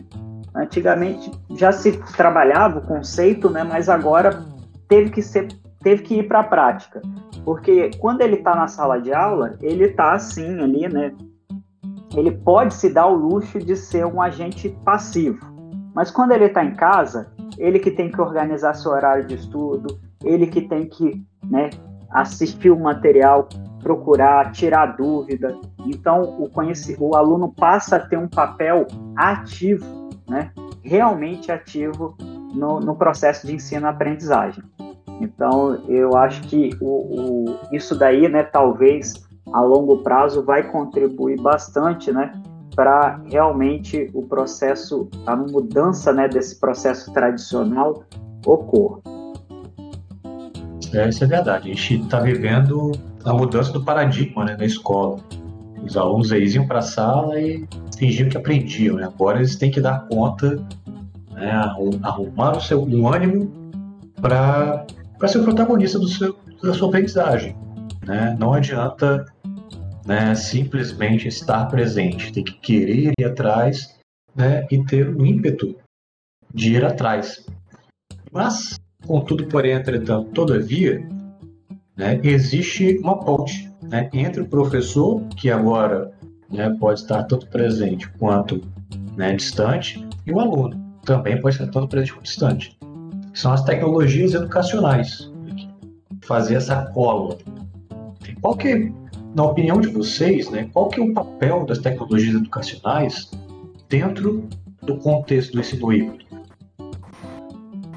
Antigamente 0.56 1.32
já 1.56 1.72
se 1.72 1.92
trabalhava 2.16 2.80
o 2.80 2.88
conceito, 2.88 3.50
né? 3.50 3.64
Mas 3.64 3.90
agora 3.90 4.44
teve 4.88 5.10
que 5.10 5.22
ser 5.22 5.48
teve 5.82 6.04
que 6.04 6.16
ir 6.20 6.28
para 6.30 6.40
a 6.40 6.44
prática, 6.44 7.02
porque 7.44 7.92
quando 8.00 8.22
ele 8.22 8.38
está 8.38 8.56
na 8.56 8.68
sala 8.68 9.02
de 9.02 9.14
aula, 9.14 9.58
ele 9.62 9.84
está 9.84 10.14
assim 10.14 10.62
ali, 10.62 10.88
né? 10.88 11.14
Ele 12.16 12.32
pode 12.32 12.74
se 12.74 12.90
dar 12.90 13.08
o 13.08 13.14
luxo 13.14 13.60
de 13.60 13.76
ser 13.76 14.06
um 14.06 14.22
agente 14.22 14.70
passivo, 14.86 15.46
mas 15.94 16.10
quando 16.10 16.32
ele 16.32 16.46
está 16.46 16.64
em 16.64 16.74
casa, 16.74 17.34
ele 17.58 17.80
que 17.80 17.92
tem 17.92 18.10
que 18.10 18.22
organizar 18.22 18.74
seu 18.76 18.92
horário 18.92 19.28
de 19.28 19.36
estudo, 19.36 20.00
ele 20.24 20.48
que 20.48 20.62
tem 20.62 20.86
que 20.86 21.24
né, 21.44 21.70
assistir 22.10 22.70
o 22.70 22.80
material, 22.80 23.50
procurar, 23.82 24.52
tirar 24.52 24.98
dúvida. 24.98 25.58
Então, 25.86 26.22
o, 26.22 26.50
o 27.00 27.16
aluno 27.16 27.54
passa 27.54 27.98
a 27.98 28.00
ter 28.00 28.18
um 28.18 28.28
papel 28.28 28.88
ativo, 29.16 30.10
né, 30.28 30.52
realmente 30.82 31.52
ativo 31.52 32.16
no, 32.54 32.80
no 32.80 32.96
processo 32.96 33.46
de 33.48 33.56
ensino-aprendizagem. 33.56 34.64
Então, 35.20 35.82
eu 35.88 36.16
acho 36.16 36.42
que 36.44 36.72
o, 36.82 36.86
o, 36.88 37.60
isso 37.72 37.98
daí, 37.98 38.28
né, 38.30 38.44
talvez 38.44 39.14
a 39.52 39.62
longo 39.62 39.98
prazo 39.98 40.44
vai 40.44 40.64
contribuir 40.64 41.42
bastante, 41.42 42.12
né, 42.12 42.32
para 42.76 43.22
realmente 43.26 44.10
o 44.14 44.24
processo, 44.24 45.10
a 45.26 45.36
mudança, 45.36 46.12
né, 46.12 46.28
desse 46.28 46.60
processo 46.60 47.14
tradicional 47.14 48.04
ocorra. 48.46 49.02
É, 50.94 51.10
isso 51.10 51.24
é 51.24 51.28
verdade. 51.28 51.72
A 51.72 51.74
gente 51.74 52.02
está 52.02 52.20
vivendo 52.20 52.92
a 53.26 53.34
mudança 53.34 53.72
do 53.72 53.84
paradigma 53.84 54.46
né, 54.46 54.56
da 54.56 54.66
escola. 54.66 55.20
Os 55.82 55.98
alunos 55.98 56.32
aí 56.32 56.46
iam 56.46 56.68
para 56.68 56.80
a 56.80 56.84
sala 56.84 57.40
e 57.40 57.68
fingiam 57.98 58.30
que 58.30 58.38
aprendiam. 58.38 58.98
Né? 58.98 59.06
Agora 59.06 59.40
eles 59.40 59.56
têm 59.56 59.72
que 59.72 59.82
dar 59.82 60.08
conta, 60.08 60.56
né, 61.32 61.52
arrumar 62.04 62.58
o 62.58 62.62
seu 62.62 62.84
um 62.84 63.08
ânimo 63.08 63.52
para 64.22 64.86
ser 65.28 65.40
o 65.40 65.44
protagonista 65.44 65.98
do 65.98 66.08
seu, 66.08 66.38
da 66.62 66.74
sua 66.74 66.90
aprendizagem. 66.90 67.56
Né? 68.06 68.36
Não 68.40 68.54
adianta 68.54 69.26
né, 70.06 70.36
simplesmente 70.36 71.28
estar 71.28 71.66
presente, 71.66 72.32
tem 72.32 72.44
que 72.44 72.54
querer 72.54 73.14
ir 73.18 73.26
atrás 73.26 73.98
né, 74.36 74.66
e 74.70 74.84
ter 74.86 75.10
o 75.10 75.26
ímpeto 75.26 75.76
de 76.54 76.76
ir 76.76 76.86
atrás. 76.86 77.46
Mas 78.32 78.80
Contudo, 79.06 79.46
porém, 79.48 79.74
entretanto, 79.74 80.30
todavia, 80.32 81.06
né, 81.96 82.20
existe 82.24 82.98
uma 83.00 83.20
ponte 83.20 83.72
né, 83.84 84.10
entre 84.14 84.42
o 84.42 84.48
professor, 84.48 85.22
que 85.36 85.50
agora 85.52 86.12
né, 86.50 86.76
pode 86.80 87.02
estar 87.02 87.24
tanto 87.24 87.48
presente 87.48 88.10
quanto 88.18 88.62
né, 89.18 89.36
distante, 89.36 90.06
e 90.26 90.32
o 90.32 90.40
aluno, 90.40 90.82
também 91.06 91.40
pode 91.40 91.56
estar 91.56 91.68
tanto 91.68 91.88
presente 91.88 92.14
quanto 92.14 92.26
distante. 92.26 92.78
São 93.34 93.52
as 93.52 93.64
tecnologias 93.64 94.34
educacionais. 94.34 95.32
Fazer 96.22 96.56
essa 96.56 96.86
cola. 96.94 97.38
Qual 98.42 98.56
que, 98.56 98.94
na 99.36 99.44
opinião 99.44 99.82
de 99.82 99.90
vocês, 99.90 100.50
né, 100.50 100.70
qual 100.72 100.88
que 100.88 101.02
é 101.02 101.04
o 101.04 101.14
papel 101.14 101.66
das 101.66 101.80
tecnologias 101.80 102.36
educacionais 102.36 103.30
dentro 103.90 104.48
do 104.82 104.98
contexto 104.98 105.54
do 105.54 105.60
ensino 105.60 105.92
híbrido? 105.92 106.23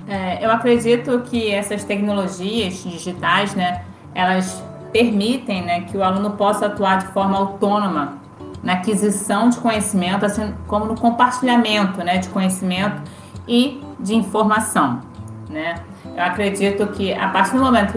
É, 0.09 0.45
eu 0.45 0.51
acredito 0.51 1.21
que 1.23 1.51
essas 1.51 1.83
tecnologias 1.83 2.83
digitais, 2.85 3.55
né, 3.55 3.83
elas 4.15 4.63
permitem 4.93 5.63
né, 5.63 5.81
que 5.83 5.97
o 5.97 6.03
aluno 6.03 6.31
possa 6.33 6.67
atuar 6.67 6.99
de 6.99 7.07
forma 7.09 7.37
autônoma 7.37 8.19
na 8.63 8.75
aquisição 8.75 9.49
de 9.49 9.59
conhecimento, 9.59 10.25
assim 10.25 10.55
como 10.67 10.87
no 10.87 10.99
compartilhamento 10.99 12.03
né, 12.03 12.19
de 12.19 12.29
conhecimento 12.29 13.03
e 13.47 13.83
de 13.99 14.15
informação. 14.15 15.01
Né? 15.51 15.77
Eu 16.17 16.23
acredito 16.23 16.87
que 16.89 17.13
a 17.13 17.29
partir 17.29 17.57
do 17.57 17.63
momento 17.63 17.93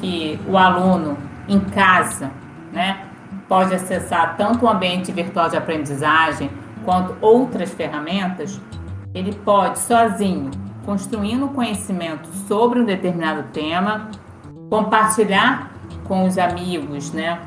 que, 0.00 0.38
o 0.48 0.56
aluno 0.56 1.16
em 1.48 1.60
casa 1.60 2.30
né, 2.72 3.00
pode 3.48 3.74
acessar 3.74 4.36
tanto 4.36 4.64
o 4.64 4.68
ambiente 4.68 5.10
virtual 5.12 5.48
de 5.48 5.56
aprendizagem 5.56 6.50
quanto 6.84 7.16
outras 7.20 7.70
ferramentas, 7.70 8.60
ele 9.14 9.32
pode 9.32 9.78
sozinho, 9.78 10.50
construindo 10.84 11.48
conhecimento 11.48 12.28
sobre 12.48 12.80
um 12.80 12.84
determinado 12.84 13.44
tema, 13.52 14.10
compartilhar 14.68 15.72
com 16.04 16.26
os 16.26 16.38
amigos, 16.38 17.12
né, 17.12 17.40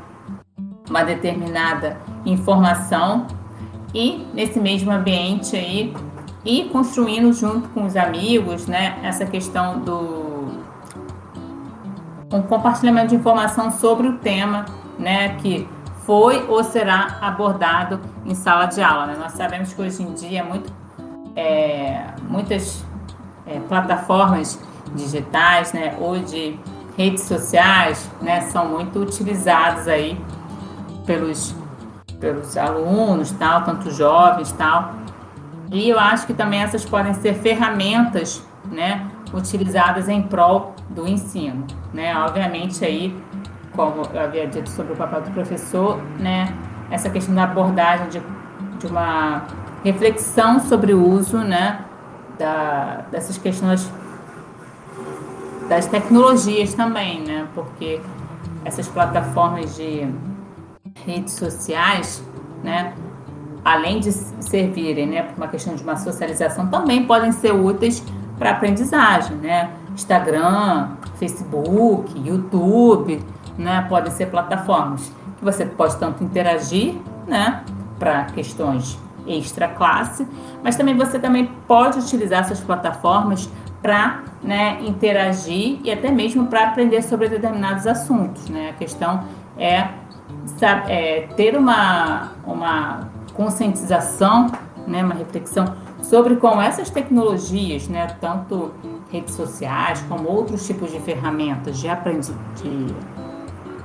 uma 0.88 1.04
determinada 1.04 1.96
informação 2.24 3.26
e 3.94 4.26
nesse 4.34 4.58
mesmo 4.58 4.90
ambiente 4.90 5.56
aí 5.56 5.94
e 6.44 6.64
construindo 6.64 7.32
junto 7.32 7.68
com 7.70 7.84
os 7.84 7.96
amigos, 7.96 8.66
né, 8.66 8.98
essa 9.02 9.26
questão 9.26 9.80
do 9.80 10.28
um 12.32 12.42
compartilhamento 12.42 13.08
de 13.08 13.16
informação 13.16 13.70
sobre 13.70 14.06
o 14.06 14.18
tema, 14.18 14.66
né, 14.98 15.36
que 15.36 15.66
foi 16.00 16.44
ou 16.48 16.62
será 16.64 17.18
abordado 17.20 18.00
em 18.24 18.34
sala 18.34 18.66
de 18.66 18.82
aula. 18.82 19.06
Né? 19.06 19.16
Nós 19.18 19.32
sabemos 19.32 19.72
que 19.72 19.80
hoje 19.80 20.02
em 20.02 20.12
dia 20.14 20.44
muito, 20.44 20.72
é, 21.36 22.04
muitas 22.28 22.84
é, 23.48 23.58
plataformas 23.60 24.60
digitais, 24.94 25.72
né, 25.72 25.96
ou 25.98 26.18
de 26.18 26.58
redes 26.96 27.24
sociais, 27.24 28.10
né, 28.20 28.40
são 28.42 28.68
muito 28.68 28.98
utilizadas 29.00 29.86
aí 29.88 30.18
pelos 31.06 31.54
pelos 32.20 32.56
alunos, 32.56 33.30
tal, 33.32 33.62
tanto 33.62 33.90
jovens, 33.90 34.50
tal. 34.52 34.92
E 35.70 35.88
eu 35.88 35.98
acho 35.98 36.26
que 36.26 36.34
também 36.34 36.62
essas 36.62 36.84
podem 36.84 37.14
ser 37.14 37.34
ferramentas, 37.34 38.44
né, 38.64 39.06
utilizadas 39.32 40.08
em 40.08 40.22
prol 40.22 40.74
do 40.90 41.06
ensino, 41.06 41.66
né? 41.92 42.16
Obviamente 42.18 42.84
aí, 42.84 43.16
como 43.72 44.02
eu 44.12 44.20
havia 44.20 44.46
dito 44.46 44.68
sobre 44.70 44.94
o 44.94 44.96
papel 44.96 45.22
do 45.22 45.30
professor, 45.30 46.00
né, 46.18 46.52
essa 46.90 47.10
questão 47.10 47.34
da 47.34 47.44
abordagem 47.44 48.08
de, 48.08 48.22
de 48.78 48.86
uma 48.86 49.42
reflexão 49.84 50.58
sobre 50.58 50.94
o 50.94 51.06
uso, 51.06 51.38
né, 51.38 51.84
da, 52.38 53.04
dessas 53.10 53.36
questões 53.36 53.90
das 55.68 55.86
tecnologias 55.86 56.72
também, 56.74 57.20
né? 57.20 57.46
Porque 57.54 58.00
essas 58.64 58.88
plataformas 58.88 59.76
de 59.76 60.08
redes 61.04 61.34
sociais, 61.34 62.22
né, 62.62 62.94
além 63.64 64.00
de 64.00 64.12
servirem 64.12 65.06
né, 65.06 65.22
para 65.22 65.36
uma 65.36 65.48
questão 65.48 65.74
de 65.74 65.82
uma 65.82 65.96
socialização, 65.96 66.66
também 66.68 67.06
podem 67.06 67.32
ser 67.32 67.52
úteis 67.52 68.02
para 68.38 68.50
aprendizagem, 68.52 69.36
né? 69.36 69.70
Instagram, 69.92 70.90
Facebook, 71.16 72.18
YouTube, 72.18 73.20
né? 73.58 73.84
Podem 73.88 74.12
ser 74.12 74.26
plataformas 74.26 75.12
que 75.38 75.44
você 75.44 75.66
pode 75.66 75.96
tanto 75.96 76.22
interagir, 76.22 76.94
né? 77.26 77.64
Para 77.98 78.24
questões 78.26 78.98
extra 79.28 79.68
classe, 79.68 80.26
mas 80.62 80.76
também 80.76 80.96
você 80.96 81.18
também 81.18 81.46
pode 81.66 81.98
utilizar 81.98 82.40
essas 82.40 82.60
plataformas 82.60 83.48
para 83.82 84.22
né, 84.42 84.78
interagir 84.84 85.78
e 85.84 85.90
até 85.90 86.10
mesmo 86.10 86.46
para 86.46 86.64
aprender 86.68 87.02
sobre 87.02 87.28
determinados 87.28 87.86
assuntos. 87.86 88.48
Né? 88.48 88.70
A 88.70 88.72
questão 88.72 89.24
é, 89.56 89.88
é 90.88 91.28
ter 91.36 91.56
uma, 91.56 92.32
uma 92.44 93.08
conscientização, 93.34 94.48
né, 94.86 95.04
uma 95.04 95.14
reflexão 95.14 95.74
sobre 96.02 96.36
como 96.36 96.60
essas 96.60 96.90
tecnologias, 96.90 97.88
né, 97.88 98.06
tanto 98.20 98.72
redes 99.10 99.34
sociais 99.34 100.04
como 100.08 100.28
outros 100.28 100.66
tipos 100.66 100.90
de 100.90 101.00
ferramentas 101.00 101.78
de, 101.78 101.88
aprendi 101.88 102.32
de 102.56 102.86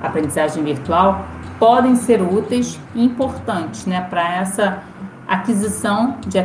aprendizagem 0.01 0.63
virtual, 0.63 1.25
podem 1.58 1.95
ser 1.95 2.21
úteis 2.21 2.79
e 2.93 3.03
importantes 3.03 3.86
né, 3.86 4.01
para 4.10 4.36
essa 4.36 4.84
aquisição 5.33 6.17
de, 6.21 6.39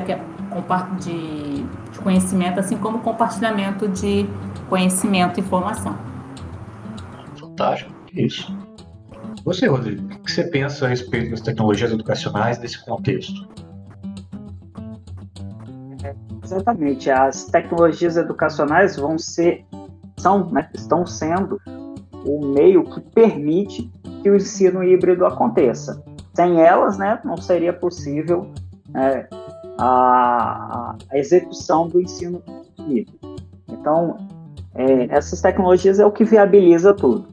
de, 1.01 1.65
de 1.93 1.99
conhecimento, 2.01 2.61
assim 2.61 2.77
como 2.77 3.01
compartilhamento 3.01 3.89
de 3.89 4.27
conhecimento 4.69 5.39
e 5.39 5.43
informação. 5.43 5.97
Fantástico, 7.39 7.93
isso. 8.13 8.57
Você, 9.45 9.67
Rodrigo, 9.67 10.05
o 10.05 10.23
que 10.23 10.31
você 10.31 10.45
pensa 10.45 10.87
a 10.87 10.89
respeito 10.89 11.31
das 11.31 11.41
tecnologias 11.41 11.93
educacionais 11.93 12.59
nesse 12.59 12.85
contexto? 12.85 13.49
Exatamente. 16.43 17.11
As 17.11 17.45
tecnologias 17.45 18.17
educacionais 18.17 18.97
vão 18.97 19.19
ser, 19.19 19.65
são, 20.17 20.51
né, 20.51 20.69
estão 20.75 21.07
sendo 21.07 21.61
o 22.25 22.47
meio 22.47 22.85
que 22.85 23.01
permite 23.01 23.91
que 24.23 24.31
o 24.31 24.37
ensino 24.37 24.83
híbrido 24.83 25.27
aconteça. 25.27 26.03
Sem 26.35 26.61
elas, 26.61 26.97
né, 26.97 27.21
não 27.25 27.37
seria 27.37 27.73
possível 27.73 28.51
né, 28.89 29.29
a, 29.79 30.97
a, 31.11 31.19
execução 31.19 31.89
do 31.89 32.01
ensino. 32.01 32.43
Então, 33.69 34.17
é, 34.75 35.15
essas 35.15 35.41
tecnologias 35.41 35.99
é 35.99 36.07
o 36.07 36.13
que 36.13 36.25
viabiliza 36.25 36.95
tudo 36.95 37.29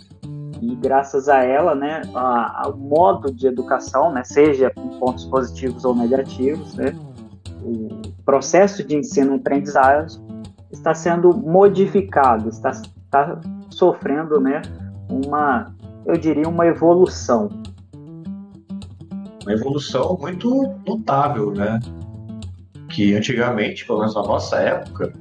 e 0.62 0.76
graças 0.76 1.30
a 1.30 1.44
ela, 1.44 1.76
né, 1.76 2.02
a, 2.14 2.70
o 2.74 2.78
modo 2.78 3.32
de 3.32 3.48
educação, 3.48 4.12
né, 4.12 4.24
seja 4.24 4.72
com 4.72 5.00
pontos 5.00 5.26
positivos 5.26 5.86
ou 5.86 5.96
negativos, 5.96 6.76
né, 6.76 6.96
o 7.62 7.90
processo 8.26 8.84
de 8.84 8.96
ensino-aprendizagem 8.96 10.20
está 10.72 10.94
sendo 10.94 11.36
modificado, 11.36 12.50
está, 12.50 12.72
está 12.72 13.40
sofrendo, 13.70 14.40
né, 14.40 14.62
uma, 15.10 15.74
eu 16.06 16.18
diria, 16.18 16.48
uma 16.48 16.66
evolução. 16.66 17.50
Uma 19.46 19.54
evolução 19.54 20.18
muito 20.20 20.76
notável, 20.88 21.52
né? 21.52 21.80
Que 22.90 23.14
antigamente, 23.14 23.86
pelo 23.86 24.00
menos 24.00 24.16
na 24.16 24.24
nossa 24.24 24.58
época, 24.58 25.14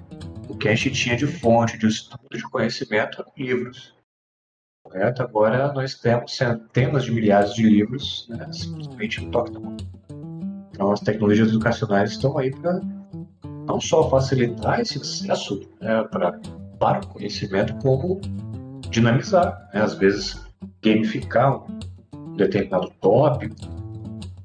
o 0.49 0.57
que 0.57 0.69
a 0.69 0.75
gente 0.75 0.93
tinha 0.93 1.17
de 1.17 1.27
fonte 1.27 1.77
de 1.77 1.87
estudo 1.87 2.29
de 2.33 2.43
conhecimento 2.43 3.21
eram 3.21 3.33
livros 3.37 3.95
correto? 4.85 5.23
Agora 5.23 5.73
nós 5.73 5.95
temos 5.95 6.37
centenas 6.37 7.05
de 7.05 7.13
milhares 7.13 7.55
de 7.55 7.63
livros, 7.63 8.27
né, 8.29 8.47
simplesmente 8.53 9.21
no 9.25 9.31
toque 9.31 9.53
da 9.53 9.61
mão. 9.61 9.77
Então 10.71 10.93
as 10.93 11.01
tecnologias 11.01 11.49
educacionais 11.49 12.13
estão 12.13 12.37
aí 12.39 12.51
para 12.51 12.81
não 13.67 13.81
só 13.81 14.09
facilitar 14.11 14.81
esse 14.81 14.99
acesso 14.99 15.63
né, 15.81 16.03
pra, 16.11 16.39
para 16.79 17.01
o 17.01 17.07
conhecimento, 17.09 17.75
como 17.77 18.21
dinamizar, 18.91 19.69
né, 19.73 19.81
às 19.81 19.95
vezes 19.95 20.45
gamificar 20.83 21.65
um 22.15 22.37
determinado 22.37 22.91
tópico, 23.01 23.57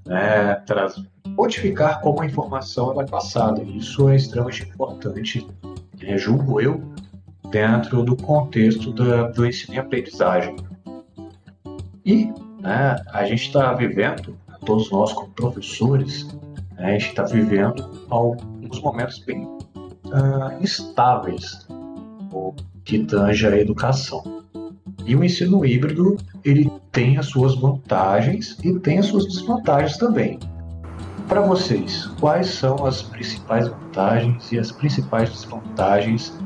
né, 0.06 0.56
traz, 0.66 1.02
modificar 1.28 2.02
como 2.02 2.22
a 2.22 2.26
informação 2.26 3.00
é 3.00 3.06
passada. 3.06 3.62
Isso 3.64 4.10
é 4.10 4.16
extremamente 4.16 4.64
importante, 4.64 5.48
né, 6.02 6.18
julgo 6.18 6.60
eu, 6.62 6.82
dentro 7.52 8.04
do 8.04 8.16
contexto 8.16 8.92
da, 8.94 9.28
do 9.30 9.46
ensino 9.46 9.76
e 9.76 9.80
aprendizagem. 9.80 10.56
E 12.06 12.32
né, 12.60 12.96
a 13.12 13.26
gente 13.26 13.44
está 13.44 13.74
vivendo, 13.74 14.38
todos 14.66 14.92
nós 14.92 15.14
como 15.14 15.30
professores, 15.30 16.28
né, 16.78 16.88
a 16.88 16.92
gente 16.92 17.10
está 17.10 17.24
vivendo 17.24 18.06
alguns 18.10 18.82
momentos 18.82 19.20
bem 19.20 19.44
uh, 19.46 20.62
instáveis 20.62 21.68
que 22.84 23.00
tange 23.06 23.48
a 23.48 23.58
educação. 23.58 24.44
E 25.06 25.16
o 25.16 25.24
ensino 25.24 25.66
híbrido 25.66 26.18
ele 26.44 26.69
tem 26.92 27.18
as 27.18 27.28
suas 27.28 27.56
vantagens 27.56 28.58
e 28.64 28.78
tem 28.80 29.00
as 29.00 29.08
suas 29.08 29.26
desvantagens 29.26 29.98
também. 29.98 30.40
Para 31.28 31.42
vocês, 31.42 32.08
quais 32.20 32.48
são 32.48 32.86
as 32.86 33.02
principais 33.04 33.68
vantagens 33.68 34.52
e 34.52 34.58
as 34.58 34.72
principais 34.72 35.30
desvantagens 35.30 36.38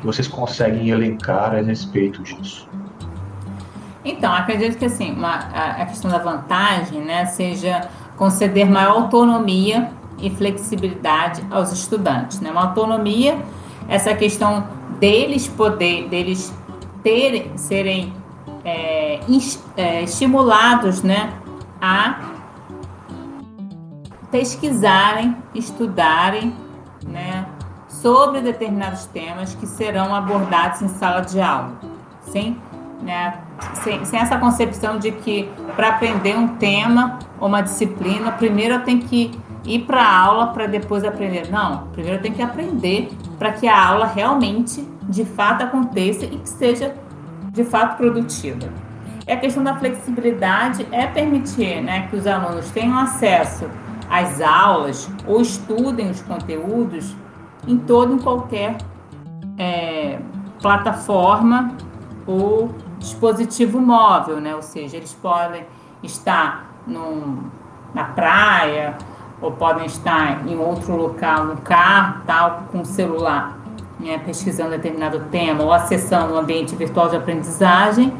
que 0.00 0.06
vocês 0.06 0.26
conseguem 0.26 0.88
elencar 0.88 1.54
a 1.54 1.60
respeito 1.60 2.22
disso? 2.22 2.68
Então, 4.04 4.32
acredito 4.32 4.78
que 4.78 4.86
assim, 4.86 5.12
uma, 5.12 5.34
a, 5.34 5.86
questão 5.86 6.10
da 6.10 6.18
vantagem 6.18 7.00
né, 7.00 7.26
seja 7.26 7.88
conceder 8.16 8.68
maior 8.68 9.02
autonomia 9.02 9.90
e 10.18 10.30
flexibilidade 10.30 11.42
aos 11.50 11.70
estudantes. 11.70 12.40
Né? 12.40 12.50
Uma 12.50 12.68
autonomia, 12.68 13.38
essa 13.88 14.14
questão 14.14 14.66
deles 14.98 15.46
poder, 15.46 16.08
deles 16.08 16.52
terem, 17.02 17.56
serem 17.56 18.12
é, 18.64 19.20
é, 19.76 20.02
estimulados 20.02 21.02
né, 21.02 21.32
a 21.80 22.20
pesquisarem, 24.30 25.36
estudarem, 25.54 26.54
né, 27.06 27.46
sobre 27.88 28.40
determinados 28.40 29.06
temas 29.06 29.54
que 29.54 29.66
serão 29.66 30.14
abordados 30.14 30.80
em 30.80 30.88
sala 30.88 31.20
de 31.20 31.40
aula, 31.40 31.72
sim, 32.22 32.56
né, 33.02 33.38
sem, 33.82 34.04
sem 34.04 34.18
essa 34.18 34.38
concepção 34.38 34.98
de 34.98 35.12
que 35.12 35.48
para 35.76 35.88
aprender 35.88 36.36
um 36.36 36.56
tema 36.56 37.18
ou 37.38 37.48
uma 37.48 37.60
disciplina, 37.60 38.32
primeiro 38.32 38.74
eu 38.74 38.84
tenho 38.84 39.02
que 39.02 39.38
ir 39.64 39.80
para 39.80 40.02
a 40.02 40.18
aula 40.18 40.46
para 40.48 40.66
depois 40.66 41.04
aprender. 41.04 41.50
Não, 41.50 41.88
primeiro 41.92 42.18
eu 42.18 42.22
tenho 42.22 42.34
que 42.34 42.42
aprender 42.42 43.10
para 43.38 43.52
que 43.52 43.68
a 43.68 43.88
aula 43.88 44.06
realmente, 44.06 44.86
de 45.02 45.24
fato, 45.24 45.62
aconteça 45.62 46.24
e 46.24 46.38
que 46.38 46.48
seja 46.48 46.94
de 47.52 47.64
fato 47.64 47.96
produtiva. 47.98 48.68
E 49.26 49.30
a 49.30 49.36
questão 49.36 49.62
da 49.62 49.76
flexibilidade 49.76 50.86
é 50.90 51.06
permitir 51.06 51.80
né, 51.82 52.08
que 52.08 52.16
os 52.16 52.26
alunos 52.26 52.70
tenham 52.70 52.98
acesso 52.98 53.68
às 54.10 54.40
aulas 54.40 55.08
ou 55.26 55.40
estudem 55.40 56.10
os 56.10 56.20
conteúdos 56.22 57.14
em 57.68 57.78
todo 57.78 58.16
e 58.16 58.20
qualquer 58.20 58.76
é, 59.56 60.18
plataforma 60.60 61.76
ou 62.26 62.74
dispositivo 62.98 63.80
móvel, 63.80 64.40
né? 64.40 64.54
Ou 64.54 64.62
seja, 64.62 64.96
eles 64.96 65.12
podem 65.12 65.64
estar 66.02 66.72
num, 66.86 67.44
na 67.94 68.04
praia 68.04 68.96
ou 69.40 69.52
podem 69.52 69.86
estar 69.86 70.46
em 70.46 70.56
outro 70.56 70.96
local, 70.96 71.44
no 71.44 71.56
carro, 71.58 72.22
tal, 72.26 72.64
com 72.70 72.80
o 72.80 72.84
celular, 72.84 73.58
né, 74.02 74.18
pesquisando 74.18 74.70
determinado 74.70 75.20
tema 75.30 75.62
ou 75.62 75.72
acessando 75.72 76.34
um 76.34 76.36
ambiente 76.36 76.74
virtual 76.74 77.08
de 77.08 77.16
aprendizagem 77.16 78.12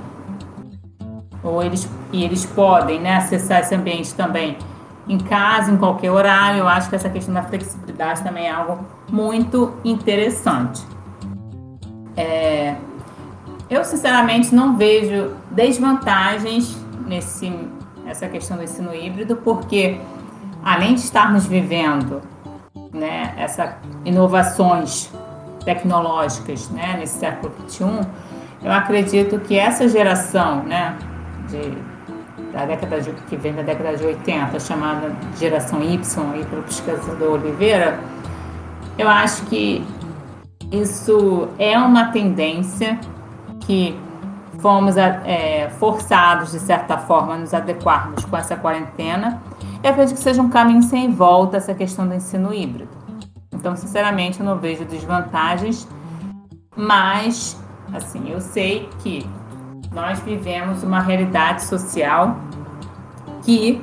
ou 1.43 1.63
eles, 1.63 1.89
e 2.13 2.23
eles 2.23 2.47
podem 2.47 3.01
né, 3.01 3.17
acessar 3.17 3.61
esse 3.61 3.75
ambiente 3.75 4.15
também 4.15 4.57
em 5.09 5.19
casa, 5.19 5.73
em 5.73 5.77
qualquer 5.77 6.11
horário. 6.11 6.61
Eu 6.61 6.69
acho 6.69 6.89
que 6.89 6.95
essa 6.95 7.11
questão 7.11 7.35
da 7.35 7.43
flexibilidade 7.43 8.23
também 8.23 8.47
é 8.47 8.51
algo 8.51 8.87
muito 9.11 9.75
interessante. 9.85 10.83
É, 12.17 12.77
eu, 13.69 13.85
sinceramente, 13.85 14.55
não 14.55 14.77
vejo 14.77 15.35
desvantagens 15.51 16.77
nesse, 17.07 17.51
nessa 18.05 18.29
questão 18.29 18.57
do 18.57 18.63
ensino 18.63 18.95
híbrido, 18.95 19.37
porque 19.37 20.01
além 20.63 20.95
de 20.95 21.01
estarmos 21.01 21.47
vivendo 21.47 22.21
né, 22.93 23.35
essas 23.37 23.75
inovações 24.05 25.11
tecnológicas 25.63 26.69
né, 26.71 26.97
nesse 26.99 27.19
século 27.19 27.53
XXI, 27.69 28.07
eu 28.63 28.73
acredito 28.73 29.41
que 29.41 29.59
essa 29.59 29.89
geração, 29.89 30.63
né, 30.63 30.97
de, 31.49 31.77
da 32.53 32.65
década 32.65 33.01
de, 33.01 33.13
que 33.13 33.37
vem 33.37 33.53
da 33.53 33.63
década 33.63 33.97
de 33.97 34.05
80, 34.05 34.61
chamada 34.61 35.13
geração 35.39 35.83
Y 35.83 35.99
aí 36.35 36.45
pelo 36.45 36.63
pesquisador 36.63 37.33
Oliveira, 37.33 37.99
eu 38.99 39.09
acho 39.09 39.45
que 39.47 39.85
isso 40.71 41.49
é 41.59 41.77
uma 41.79 42.13
tendência 42.13 42.99
que 43.61 43.99
fomos 44.59 44.97
é, 44.97 45.69
forçados, 45.79 46.53
de 46.53 46.61
certa 46.61 46.97
forma, 46.97 47.35
a 47.35 47.39
nos 47.39 47.53
adequarmos 47.53 48.25
com 48.25 48.37
essa 48.37 48.55
quarentena. 48.57 49.43
Eu 49.83 49.91
acredito 49.91 50.17
que 50.17 50.23
seja 50.23 50.41
um 50.41 50.49
caminho 50.49 50.83
sem 50.83 51.11
volta 51.11 51.57
essa 51.57 51.75
questão 51.75 52.07
do 52.07 52.15
ensino 52.15 52.55
híbrido. 52.55 53.02
Então, 53.63 53.77
sinceramente, 53.77 54.41
eu 54.41 54.45
não 54.45 54.59
vejo 54.59 54.85
desvantagens, 54.85 55.87
mas, 56.77 57.57
assim, 57.95 58.29
eu 58.29 58.41
sei 58.41 58.89
que 58.99 59.25
nós 59.93 60.19
vivemos 60.19 60.83
uma 60.83 60.99
realidade 60.99 61.63
social 61.63 62.41
que 63.45 63.81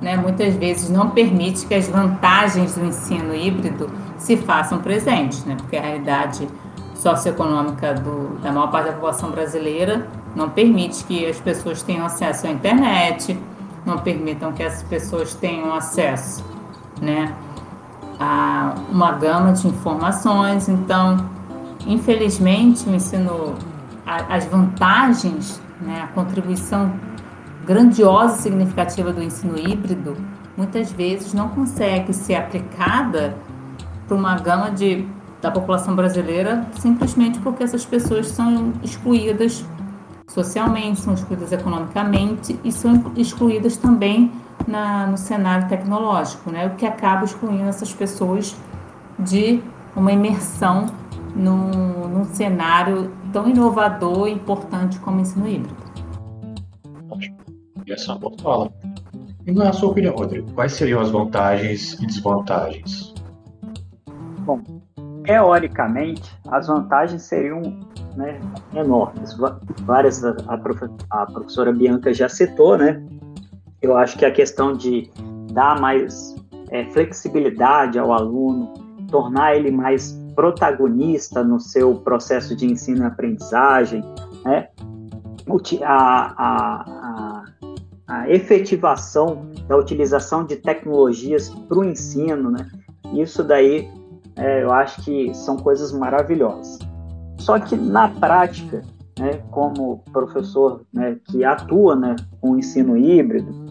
né, 0.00 0.16
muitas 0.16 0.54
vezes 0.54 0.88
não 0.88 1.10
permite 1.10 1.66
que 1.66 1.74
as 1.74 1.88
vantagens 1.88 2.76
do 2.76 2.84
ensino 2.84 3.34
híbrido 3.34 3.90
se 4.16 4.36
façam 4.36 4.78
presentes, 4.78 5.44
né, 5.44 5.56
porque 5.56 5.76
a 5.76 5.82
realidade 5.82 6.46
socioeconômica 6.94 7.94
do, 7.94 8.38
da 8.40 8.52
maior 8.52 8.70
parte 8.70 8.86
da 8.86 8.92
população 8.92 9.32
brasileira 9.32 10.06
não 10.36 10.48
permite 10.48 11.02
que 11.02 11.26
as 11.26 11.40
pessoas 11.40 11.82
tenham 11.82 12.06
acesso 12.06 12.46
à 12.46 12.50
internet, 12.50 13.36
não 13.84 13.98
permitam 13.98 14.52
que 14.52 14.62
as 14.62 14.80
pessoas 14.84 15.34
tenham 15.34 15.74
acesso 15.74 16.44
né, 17.02 17.34
a 18.18 18.74
uma 18.90 19.12
gama 19.12 19.52
de 19.52 19.68
informações. 19.68 20.68
Então, 20.68 21.28
infelizmente, 21.86 22.88
o 22.88 22.94
ensino 22.94 23.54
as 24.28 24.46
vantagens, 24.46 25.60
né, 25.82 26.02
a 26.02 26.06
contribuição 26.08 26.92
grandiosa 27.66 28.38
e 28.38 28.42
significativa 28.42 29.12
do 29.12 29.22
ensino 29.22 29.58
híbrido, 29.58 30.16
muitas 30.56 30.90
vezes 30.90 31.34
não 31.34 31.50
consegue 31.50 32.14
ser 32.14 32.36
aplicada 32.36 33.36
para 34.06 34.16
uma 34.16 34.36
gama 34.36 34.70
de, 34.70 35.06
da 35.42 35.50
população 35.50 35.94
brasileira 35.94 36.66
simplesmente 36.78 37.38
porque 37.40 37.62
essas 37.62 37.84
pessoas 37.84 38.28
são 38.28 38.72
excluídas 38.82 39.64
socialmente, 40.26 41.00
são 41.00 41.12
excluídas 41.12 41.52
economicamente 41.52 42.58
e 42.64 42.72
são 42.72 43.12
excluídas 43.14 43.76
também 43.76 44.32
na, 44.66 45.06
no 45.06 45.16
cenário 45.16 45.68
tecnológico, 45.68 46.50
né? 46.50 46.66
o 46.66 46.76
que 46.76 46.86
acaba 46.86 47.24
excluindo 47.24 47.68
essas 47.68 47.92
pessoas 47.92 48.56
de 49.18 49.62
uma 49.96 50.12
imersão 50.12 50.86
num, 51.34 52.08
num 52.08 52.24
cenário 52.24 53.12
tão 53.32 53.48
inovador 53.48 54.28
e 54.28 54.32
importante 54.32 54.98
como 55.00 55.18
o 55.18 55.20
ensino 55.20 55.48
híbrido. 55.48 55.76
Ótimo. 57.10 57.36
E 57.86 57.92
essa 57.92 58.12
é 58.12 58.14
uma 58.14 58.20
boa 58.20 58.34
fala. 58.42 58.72
E 59.46 59.52
na 59.52 59.72
sua 59.72 59.90
opinião, 59.90 60.14
Rodrigo, 60.14 60.52
quais 60.52 60.72
seriam 60.72 61.00
as 61.00 61.10
vantagens 61.10 61.94
e 61.94 62.06
desvantagens? 62.06 63.14
Bom, 64.40 64.60
teoricamente, 65.24 66.30
as 66.48 66.66
vantagens 66.66 67.22
seriam 67.22 67.62
né, 68.16 68.38
enormes. 68.74 69.36
Várias, 69.84 70.24
a, 70.24 70.36
a 71.10 71.26
professora 71.26 71.72
Bianca 71.72 72.12
já 72.12 72.28
citou, 72.28 72.76
né? 72.76 73.02
Eu 73.80 73.96
acho 73.96 74.18
que 74.18 74.24
a 74.24 74.30
questão 74.30 74.72
de 74.72 75.10
dar 75.52 75.80
mais 75.80 76.34
é, 76.70 76.84
flexibilidade 76.86 77.98
ao 77.98 78.12
aluno, 78.12 78.74
tornar 79.10 79.56
ele 79.56 79.70
mais 79.70 80.12
protagonista 80.34 81.42
no 81.42 81.58
seu 81.58 81.94
processo 81.96 82.54
de 82.54 82.66
ensino 82.66 83.02
e 83.02 83.06
aprendizagem, 83.06 84.02
né? 84.44 84.68
a, 85.82 86.34
a, 86.36 86.84
a, 86.86 87.44
a 88.06 88.30
efetivação 88.30 89.50
da 89.66 89.76
utilização 89.76 90.44
de 90.44 90.56
tecnologias 90.56 91.48
para 91.48 91.78
o 91.78 91.84
ensino, 91.84 92.50
né? 92.50 92.68
Isso 93.14 93.42
daí 93.42 93.90
é, 94.36 94.62
eu 94.62 94.72
acho 94.72 95.02
que 95.02 95.34
são 95.34 95.56
coisas 95.56 95.92
maravilhosas. 95.92 96.78
Só 97.38 97.58
que 97.58 97.76
na 97.76 98.08
prática, 98.08 98.82
né, 99.18 99.42
como 99.50 100.04
professor 100.12 100.82
né, 100.92 101.18
que 101.24 101.44
atua 101.44 101.96
né, 101.96 102.16
com 102.40 102.52
o 102.52 102.58
ensino 102.58 102.96
híbrido, 102.96 103.67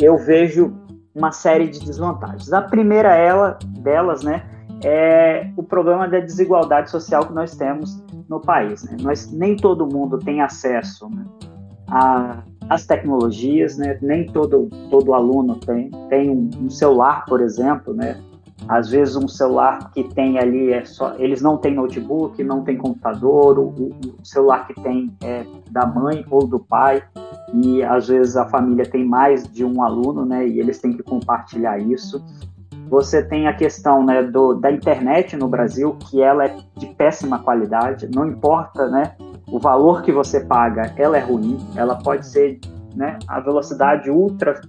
eu 0.00 0.16
vejo 0.18 0.72
uma 1.14 1.32
série 1.32 1.68
de 1.68 1.80
desvantagens. 1.80 2.52
A 2.52 2.62
primeira 2.62 3.14
ela, 3.14 3.58
delas 3.80 4.22
né, 4.22 4.42
é 4.84 5.50
o 5.56 5.62
problema 5.62 6.08
da 6.08 6.20
desigualdade 6.20 6.90
social 6.90 7.26
que 7.26 7.32
nós 7.32 7.54
temos 7.54 8.02
no 8.28 8.40
país. 8.40 8.84
Né? 8.84 8.96
Nós, 9.00 9.30
nem 9.30 9.56
todo 9.56 9.86
mundo 9.86 10.18
tem 10.18 10.40
acesso 10.40 11.08
né, 11.10 11.24
às 12.68 12.86
tecnologias, 12.86 13.76
né? 13.76 13.98
nem 14.00 14.26
todo, 14.26 14.68
todo 14.90 15.14
aluno 15.14 15.56
tem, 15.56 15.90
tem 16.08 16.30
um, 16.30 16.50
um, 16.62 16.70
celular, 16.70 17.24
por 17.26 17.40
exemplo. 17.40 17.94
Né? 17.94 18.18
Às 18.68 18.88
vezes 18.88 19.16
um 19.16 19.28
celular 19.28 19.90
que 19.92 20.04
tem 20.04 20.38
ali 20.38 20.72
é 20.72 20.84
só. 20.84 21.14
Eles 21.18 21.42
não 21.42 21.56
têm 21.56 21.74
notebook, 21.74 22.42
não 22.44 22.62
tem 22.62 22.76
computador, 22.76 23.58
o, 23.58 23.68
o 23.68 24.24
celular 24.24 24.66
que 24.66 24.74
tem 24.80 25.12
é 25.22 25.44
da 25.70 25.86
mãe 25.86 26.24
ou 26.30 26.46
do 26.46 26.60
pai 26.60 27.02
e 27.52 27.82
às 27.82 28.08
vezes 28.08 28.36
a 28.36 28.46
família 28.46 28.84
tem 28.86 29.04
mais 29.04 29.46
de 29.46 29.64
um 29.64 29.82
aluno, 29.82 30.24
né, 30.24 30.46
e 30.46 30.58
eles 30.58 30.78
têm 30.78 30.96
que 30.96 31.02
compartilhar 31.02 31.78
isso. 31.78 32.24
Você 32.88 33.22
tem 33.22 33.46
a 33.46 33.54
questão 33.54 34.04
né, 34.04 34.22
do, 34.22 34.54
da 34.54 34.70
internet 34.70 35.36
no 35.36 35.48
Brasil, 35.48 35.96
que 35.98 36.22
ela 36.22 36.44
é 36.44 36.56
de 36.76 36.86
péssima 36.94 37.38
qualidade, 37.38 38.08
não 38.14 38.26
importa 38.26 38.88
né, 38.88 39.14
o 39.50 39.58
valor 39.58 40.02
que 40.02 40.12
você 40.12 40.40
paga, 40.40 40.92
ela 40.96 41.16
é 41.16 41.20
ruim, 41.20 41.58
ela 41.76 41.96
pode 41.96 42.26
ser 42.26 42.58
né, 42.94 43.18
a 43.26 43.40
velocidade 43.40 44.10
ultra 44.10 44.60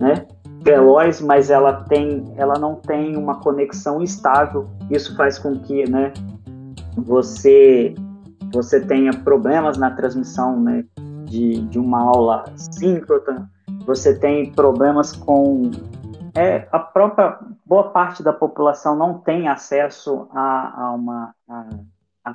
né, 0.00 0.26
veloz, 0.66 1.20
mas 1.20 1.48
ela, 1.48 1.84
tem, 1.84 2.34
ela 2.36 2.58
não 2.58 2.74
tem 2.74 3.16
uma 3.16 3.38
conexão 3.38 4.02
estável. 4.02 4.68
Isso 4.90 5.16
faz 5.16 5.38
com 5.38 5.60
que 5.60 5.88
né, 5.88 6.12
você, 6.96 7.94
você 8.52 8.80
tenha 8.80 9.12
problemas 9.12 9.78
na 9.78 9.92
transmissão 9.92 10.60
né, 10.60 10.84
de, 11.24 11.60
de 11.68 11.78
uma 11.78 12.00
aula 12.00 12.44
síncrona, 12.56 13.48
você 13.86 14.18
tem 14.18 14.50
problemas 14.50 15.12
com 15.12 15.70
é, 16.34 16.66
a 16.72 16.80
própria 16.80 17.38
boa 17.64 17.90
parte 17.90 18.22
da 18.22 18.32
população 18.32 18.96
não 18.96 19.18
tem 19.18 19.48
acesso 19.48 20.28
a, 20.32 20.82
a 20.82 20.92
uma 20.92 21.34
a, 21.48 21.68
a 22.24 22.32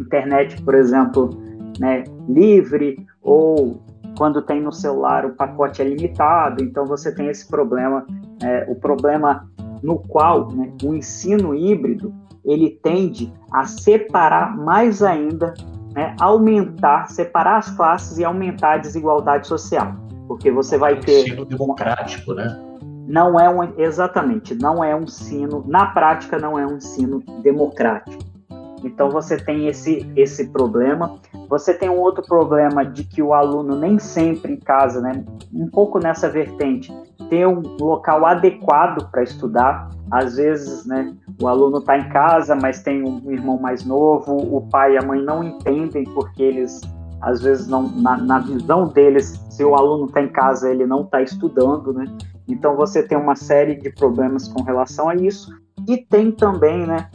internet, 0.00 0.60
por 0.62 0.74
exemplo, 0.74 1.30
né, 1.78 2.02
livre 2.28 3.06
ou 3.22 3.80
quando 4.20 4.42
tem 4.42 4.60
no 4.60 4.70
celular 4.70 5.24
o 5.24 5.30
pacote 5.30 5.80
é 5.80 5.84
limitado, 5.86 6.62
então 6.62 6.84
você 6.84 7.10
tem 7.10 7.28
esse 7.28 7.48
problema, 7.48 8.06
é, 8.42 8.66
o 8.68 8.74
problema 8.74 9.48
no 9.82 9.98
qual 9.98 10.52
né, 10.52 10.70
o 10.84 10.92
ensino 10.92 11.54
híbrido 11.54 12.12
ele 12.44 12.78
tende 12.82 13.32
a 13.50 13.64
separar 13.64 14.54
mais 14.54 15.02
ainda 15.02 15.54
né, 15.94 16.14
aumentar, 16.20 17.08
separar 17.08 17.56
as 17.56 17.70
classes 17.70 18.18
e 18.18 18.24
aumentar 18.24 18.74
a 18.74 18.76
desigualdade 18.76 19.46
social, 19.46 19.94
porque 20.28 20.50
você 20.50 20.76
vai 20.76 21.00
ter 21.00 21.22
ensino 21.22 21.46
democrático, 21.46 22.34
né? 22.34 22.60
Não 23.08 23.40
é 23.40 23.48
um 23.48 23.72
exatamente, 23.80 24.54
não 24.54 24.84
é 24.84 24.94
um 24.94 25.04
ensino, 25.04 25.64
na 25.66 25.86
prática 25.86 26.38
não 26.38 26.58
é 26.58 26.66
um 26.66 26.76
ensino 26.76 27.22
democrático. 27.42 28.22
Então 28.84 29.10
você 29.10 29.36
tem 29.36 29.66
esse 29.66 30.10
esse 30.16 30.48
problema. 30.48 31.18
Você 31.48 31.74
tem 31.74 31.88
um 31.88 31.98
outro 31.98 32.24
problema 32.24 32.84
de 32.84 33.04
que 33.04 33.22
o 33.22 33.32
aluno 33.32 33.76
nem 33.76 33.98
sempre 33.98 34.52
em 34.52 34.58
casa, 34.58 35.00
né, 35.00 35.24
um 35.52 35.68
pouco 35.68 35.98
nessa 35.98 36.28
vertente, 36.28 36.92
tem 37.28 37.46
um 37.46 37.60
local 37.80 38.24
adequado 38.24 39.10
para 39.10 39.22
estudar. 39.22 39.88
Às 40.10 40.36
vezes, 40.36 40.86
né, 40.86 41.14
o 41.40 41.46
aluno 41.46 41.78
está 41.78 41.96
em 41.96 42.08
casa, 42.08 42.56
mas 42.56 42.82
tem 42.82 43.02
um 43.02 43.30
irmão 43.30 43.58
mais 43.58 43.84
novo, 43.84 44.36
o 44.36 44.68
pai 44.68 44.94
e 44.94 44.98
a 44.98 45.02
mãe 45.02 45.22
não 45.22 45.42
entendem 45.42 46.04
porque 46.04 46.42
eles, 46.42 46.80
às 47.20 47.40
vezes, 47.40 47.68
não, 47.68 47.88
na, 47.88 48.16
na 48.16 48.38
visão 48.40 48.88
deles, 48.88 49.40
se 49.50 49.64
o 49.64 49.74
aluno 49.74 50.06
está 50.06 50.20
em 50.22 50.28
casa, 50.28 50.70
ele 50.70 50.86
não 50.86 51.02
está 51.02 51.22
estudando, 51.22 51.92
né? 51.92 52.06
Então 52.48 52.76
você 52.76 53.02
tem 53.02 53.16
uma 53.16 53.36
série 53.36 53.76
de 53.76 53.90
problemas 53.90 54.48
com 54.48 54.62
relação 54.62 55.08
a 55.08 55.14
isso. 55.14 55.52
E 55.88 55.96
tem 55.96 56.30
também, 56.30 56.86
né, 56.86 57.08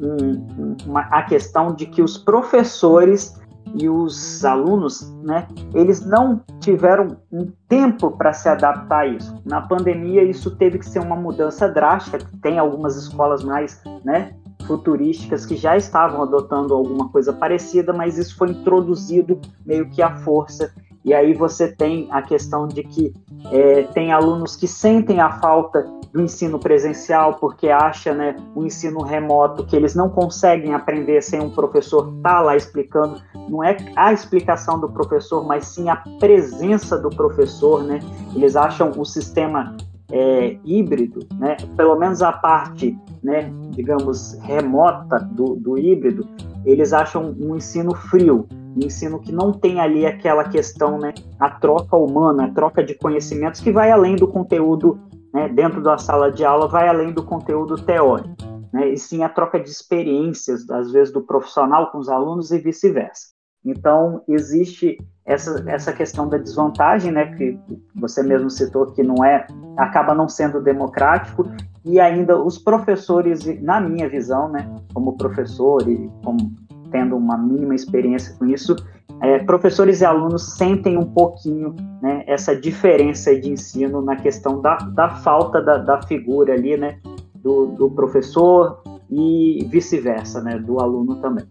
um, 0.00 0.76
uma, 0.86 1.02
a 1.02 1.22
questão 1.22 1.74
de 1.74 1.86
que 1.86 2.02
os 2.02 2.16
professores 2.16 3.38
e 3.74 3.88
os 3.88 4.44
alunos, 4.44 5.12
né, 5.22 5.46
eles 5.74 6.04
não 6.04 6.40
tiveram 6.58 7.18
um 7.30 7.52
tempo 7.68 8.10
para 8.10 8.32
se 8.32 8.48
adaptar 8.48 9.00
a 9.00 9.06
isso. 9.06 9.40
Na 9.44 9.60
pandemia, 9.60 10.24
isso 10.24 10.50
teve 10.56 10.78
que 10.78 10.88
ser 10.88 10.98
uma 10.98 11.14
mudança 11.14 11.68
drástica. 11.68 12.18
Tem 12.42 12.58
algumas 12.58 12.96
escolas 12.96 13.44
mais, 13.44 13.80
né, 14.04 14.34
futurísticas 14.66 15.46
que 15.46 15.56
já 15.56 15.76
estavam 15.76 16.22
adotando 16.22 16.74
alguma 16.74 17.08
coisa 17.08 17.32
parecida, 17.32 17.92
mas 17.92 18.18
isso 18.18 18.36
foi 18.36 18.50
introduzido 18.50 19.40
meio 19.64 19.88
que 19.90 20.02
à 20.02 20.16
força. 20.16 20.72
E 21.04 21.14
aí 21.14 21.32
você 21.32 21.68
tem 21.68 22.08
a 22.10 22.20
questão 22.20 22.68
de 22.68 22.82
que 22.82 23.12
é, 23.50 23.84
tem 23.84 24.12
alunos 24.12 24.54
que 24.54 24.68
sentem 24.68 25.20
a 25.20 25.30
falta 25.40 25.88
do 26.12 26.20
ensino 26.20 26.58
presencial 26.58 27.34
porque 27.34 27.68
acha, 27.68 28.12
né, 28.12 28.36
o 28.54 28.64
ensino 28.64 29.00
remoto 29.02 29.64
que 29.64 29.76
eles 29.76 29.94
não 29.94 30.08
conseguem 30.08 30.74
aprender 30.74 31.22
sem 31.22 31.40
um 31.40 31.50
professor 31.50 32.12
estar 32.16 32.36
tá 32.36 32.40
lá 32.40 32.56
explicando. 32.56 33.20
Não 33.48 33.64
é 33.64 33.76
a 33.96 34.12
explicação 34.12 34.78
do 34.78 34.88
professor, 34.88 35.44
mas 35.46 35.66
sim 35.66 35.88
a 35.88 35.96
presença 36.18 36.98
do 36.98 37.10
professor, 37.10 37.82
né? 37.82 38.00
Eles 38.34 38.54
acham 38.54 38.92
o 38.96 39.04
sistema 39.04 39.76
é, 40.10 40.56
híbrido, 40.64 41.26
né? 41.38 41.56
Pelo 41.76 41.96
menos 41.96 42.22
a 42.22 42.32
parte, 42.32 42.96
né, 43.22 43.50
digamos, 43.70 44.38
remota 44.42 45.18
do, 45.18 45.56
do 45.56 45.78
híbrido, 45.78 46.28
eles 46.64 46.92
acham 46.92 47.34
um 47.40 47.56
ensino 47.56 47.94
frio, 47.94 48.46
um 48.76 48.86
ensino 48.86 49.20
que 49.20 49.32
não 49.32 49.52
tem 49.52 49.80
ali 49.80 50.06
aquela 50.06 50.44
questão, 50.44 50.98
né, 50.98 51.12
a 51.38 51.50
troca 51.50 51.96
humana, 51.96 52.46
a 52.46 52.50
troca 52.50 52.82
de 52.84 52.94
conhecimentos 52.94 53.60
que 53.60 53.72
vai 53.72 53.90
além 53.90 54.16
do 54.16 54.28
conteúdo 54.28 54.98
né, 55.32 55.48
dentro 55.48 55.82
da 55.82 55.96
sala 55.98 56.30
de 56.30 56.44
aula 56.44 56.68
vai 56.68 56.88
além 56.88 57.12
do 57.12 57.22
conteúdo 57.22 57.76
teórico, 57.76 58.34
né, 58.72 58.88
e 58.88 58.96
sim 58.96 59.22
a 59.22 59.28
troca 59.28 59.58
de 59.60 59.68
experiências, 59.68 60.68
às 60.70 60.90
vezes 60.92 61.12
do 61.12 61.22
profissional 61.22 61.90
com 61.90 61.98
os 61.98 62.08
alunos 62.08 62.50
e 62.50 62.58
vice-versa. 62.58 63.28
Então, 63.64 64.22
existe 64.26 64.96
essa, 65.24 65.62
essa 65.68 65.92
questão 65.92 66.28
da 66.28 66.38
desvantagem, 66.38 67.12
né, 67.12 67.26
que 67.34 67.58
você 67.94 68.22
mesmo 68.22 68.48
citou 68.48 68.86
que 68.86 69.02
não 69.02 69.24
é, 69.24 69.46
acaba 69.76 70.14
não 70.14 70.28
sendo 70.28 70.62
democrático, 70.62 71.44
e 71.84 72.00
ainda 72.00 72.42
os 72.42 72.58
professores, 72.58 73.44
na 73.62 73.80
minha 73.80 74.08
visão, 74.08 74.48
né, 74.48 74.74
como 74.92 75.16
professor 75.16 75.86
e 75.88 76.10
como 76.24 76.52
tendo 76.90 77.16
uma 77.16 77.36
mínima 77.36 77.74
experiência 77.74 78.34
com 78.36 78.46
isso, 78.46 78.76
é, 79.22 79.38
professores 79.40 80.00
e 80.00 80.04
alunos 80.04 80.54
sentem 80.54 80.96
um 80.96 81.04
pouquinho 81.04 81.74
né, 82.00 82.24
essa 82.26 82.56
diferença 82.56 83.38
de 83.38 83.50
ensino 83.50 84.00
na 84.00 84.16
questão 84.16 84.60
da, 84.60 84.76
da 84.76 85.10
falta 85.10 85.60
da, 85.60 85.76
da 85.76 86.02
figura 86.02 86.54
ali, 86.54 86.76
né, 86.76 86.98
do, 87.34 87.66
do 87.66 87.90
professor 87.90 88.82
e 89.10 89.66
vice-versa, 89.70 90.42
né, 90.42 90.58
do 90.58 90.80
aluno 90.80 91.16
também. 91.16 91.44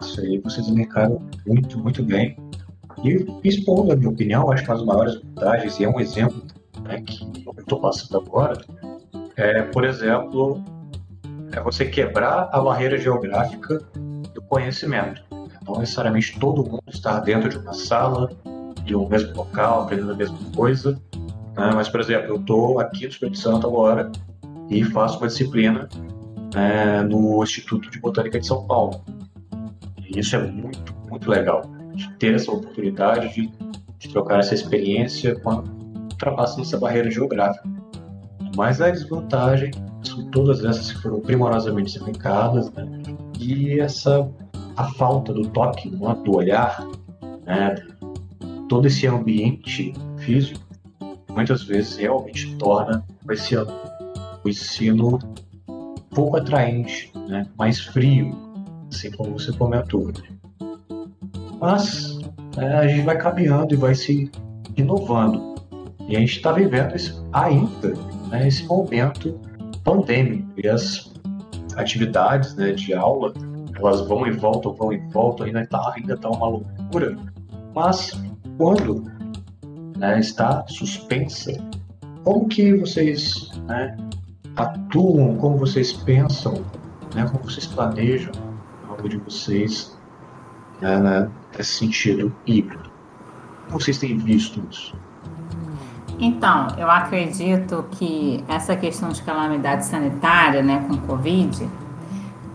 Isso 0.00 0.20
aí 0.20 0.38
vocês 0.38 0.68
elencaram 0.68 1.20
muito, 1.46 1.78
muito 1.78 2.02
bem. 2.02 2.36
E 3.02 3.26
expondo 3.42 3.92
a 3.92 3.96
minha 3.96 4.10
opinião, 4.10 4.50
acho 4.52 4.62
que 4.62 4.70
uma 4.70 4.76
das 4.76 4.86
maiores 4.86 5.14
vantagens, 5.20 5.80
e 5.80 5.84
é 5.84 5.88
um 5.88 5.98
exemplo 5.98 6.42
né, 6.82 7.02
que 7.02 7.44
eu 7.44 7.52
estou 7.58 7.80
passando 7.80 8.18
agora, 8.18 8.60
é, 9.36 9.62
por 9.62 9.84
exemplo, 9.84 10.62
é 11.54 11.60
você 11.60 11.86
quebrar 11.86 12.48
a 12.52 12.60
barreira 12.60 12.98
geográfica 12.98 13.78
do 14.34 14.42
conhecimento. 14.42 15.22
Não 15.66 15.78
necessariamente 15.78 16.38
todo 16.38 16.64
mundo 16.64 16.82
está 16.88 17.20
dentro 17.20 17.48
de 17.48 17.58
uma 17.58 17.72
sala, 17.72 18.30
de 18.84 18.94
um 18.94 19.08
mesmo 19.08 19.34
local, 19.34 19.82
aprendendo 19.82 20.12
a 20.12 20.16
mesma 20.16 20.38
coisa. 20.54 21.00
Né? 21.56 21.70
Mas, 21.74 21.88
por 21.88 22.00
exemplo, 22.00 22.34
eu 22.34 22.36
estou 22.36 22.78
aqui 22.78 23.04
no 23.04 23.10
Espírito 23.10 23.38
Santo 23.38 23.66
agora 23.66 24.10
e 24.68 24.84
faço 24.84 25.18
uma 25.18 25.26
disciplina 25.26 25.88
né, 26.54 27.02
no 27.02 27.42
Instituto 27.42 27.90
de 27.90 27.98
Botânica 27.98 28.38
de 28.38 28.46
São 28.46 28.66
Paulo. 28.66 29.02
E 29.98 30.18
isso 30.18 30.36
é 30.36 30.38
muito, 30.38 30.94
muito 31.08 31.30
legal. 31.30 31.62
De 31.94 32.10
ter 32.14 32.34
essa 32.34 32.50
oportunidade 32.50 33.32
de, 33.34 33.50
de 33.98 34.08
trocar 34.08 34.40
essa 34.40 34.54
experiência 34.54 35.38
quando 35.40 35.72
ultrapassando 36.10 36.62
essa 36.62 36.78
barreira 36.78 37.10
geográfica. 37.10 37.64
Mas 38.56 38.80
a 38.80 38.90
desvantagem 38.90 39.70
todas 40.32 40.64
essas 40.64 40.92
que 40.92 41.02
foram 41.02 41.20
primorosamente 41.20 41.96
explicadas, 41.96 42.70
né? 42.72 42.86
e 43.38 43.80
essa 43.80 44.28
a 44.76 44.84
falta 44.92 45.32
do 45.32 45.48
toque, 45.48 45.88
é? 45.88 46.14
do 46.24 46.36
olhar, 46.36 46.86
né? 47.44 47.74
todo 48.68 48.86
esse 48.86 49.06
ambiente 49.06 49.92
físico, 50.18 50.60
muitas 51.30 51.62
vezes 51.64 51.96
realmente 51.96 52.54
torna 52.56 53.04
esse 53.30 53.56
o 53.56 54.48
ensino 54.48 55.18
pouco 56.10 56.36
atraente, 56.36 57.12
né? 57.28 57.46
mais 57.58 57.80
frio, 57.80 58.36
assim 58.92 59.10
como 59.12 59.32
você 59.32 59.52
comentou. 59.52 60.12
Mas 61.60 62.18
é, 62.56 62.66
a 62.74 62.86
gente 62.86 63.04
vai 63.04 63.16
caminhando 63.16 63.74
e 63.74 63.76
vai 63.76 63.94
se 63.94 64.30
inovando. 64.76 65.54
E 66.08 66.16
a 66.16 66.20
gente 66.20 66.36
está 66.36 66.52
vivendo 66.52 66.94
isso 66.94 67.26
ainda, 67.32 67.94
né, 68.28 68.46
esse 68.46 68.64
momento 68.66 69.40
pandêmico. 69.84 70.48
E 70.56 70.68
as 70.68 71.12
atividades 71.76 72.54
né, 72.54 72.72
de 72.72 72.94
aula 72.94 73.32
elas 73.76 74.00
vão 74.02 74.26
e 74.26 74.30
voltam, 74.30 74.72
vão 74.72 74.92
e 74.92 74.98
voltam, 75.10 75.46
ainda 75.46 75.62
está 75.62 75.92
ainda 75.94 76.16
tá 76.16 76.30
uma 76.30 76.48
loucura. 76.48 77.16
Mas 77.74 78.12
quando 78.56 79.04
né, 79.96 80.18
está 80.18 80.64
suspensa, 80.68 81.52
como 82.22 82.48
que 82.48 82.74
vocês 82.74 83.50
né, 83.66 83.96
atuam, 84.56 85.36
como 85.36 85.58
vocês 85.58 85.92
pensam, 85.92 86.54
né, 87.14 87.26
como 87.30 87.44
vocês 87.44 87.66
planejam 87.66 88.32
algo 88.88 89.08
de 89.08 89.16
vocês 89.18 89.98
né, 90.80 91.30
nesse 91.56 91.72
sentido 91.72 92.34
híbrido? 92.46 92.90
Como 93.66 93.80
vocês 93.80 93.98
têm 93.98 94.16
visto 94.16 94.62
isso? 94.70 94.96
Então, 96.18 96.68
eu 96.78 96.90
acredito 96.90 97.84
que 97.92 98.44
essa 98.48 98.76
questão 98.76 99.08
de 99.08 99.22
calamidade 99.22 99.84
sanitária, 99.84 100.62
né, 100.62 100.84
com 100.88 100.96
Covid, 100.98 101.68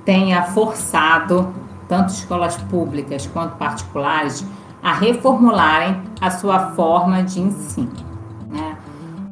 tenha 0.05 0.43
forçado 0.43 1.53
tanto 1.87 2.09
escolas 2.09 2.55
públicas 2.55 3.27
quanto 3.27 3.57
particulares 3.57 4.45
a 4.81 4.93
reformularem 4.93 6.01
a 6.21 6.31
sua 6.31 6.71
forma 6.71 7.21
de 7.23 7.41
ensino. 7.41 7.91
Né? 8.49 8.77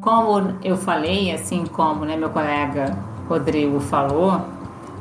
Como 0.01 0.55
eu 0.63 0.75
falei, 0.75 1.31
assim 1.31 1.65
como 1.65 2.03
né, 2.03 2.17
meu 2.17 2.29
colega 2.29 2.97
Rodrigo 3.29 3.79
falou, 3.79 4.41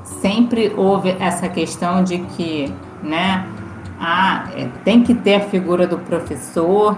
sempre 0.04 0.72
houve 0.76 1.16
essa 1.18 1.48
questão 1.48 2.04
de 2.04 2.18
que 2.18 2.72
né, 3.02 3.46
a, 3.98 4.48
é, 4.54 4.68
tem 4.84 5.02
que 5.02 5.14
ter 5.14 5.36
a 5.36 5.40
figura 5.40 5.86
do 5.86 5.98
professor 5.98 6.96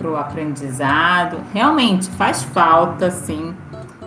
para 0.00 0.10
o 0.10 0.16
aprendizado. 0.16 1.36
Realmente 1.52 2.08
faz 2.12 2.42
falta, 2.42 3.10
sim, 3.10 3.54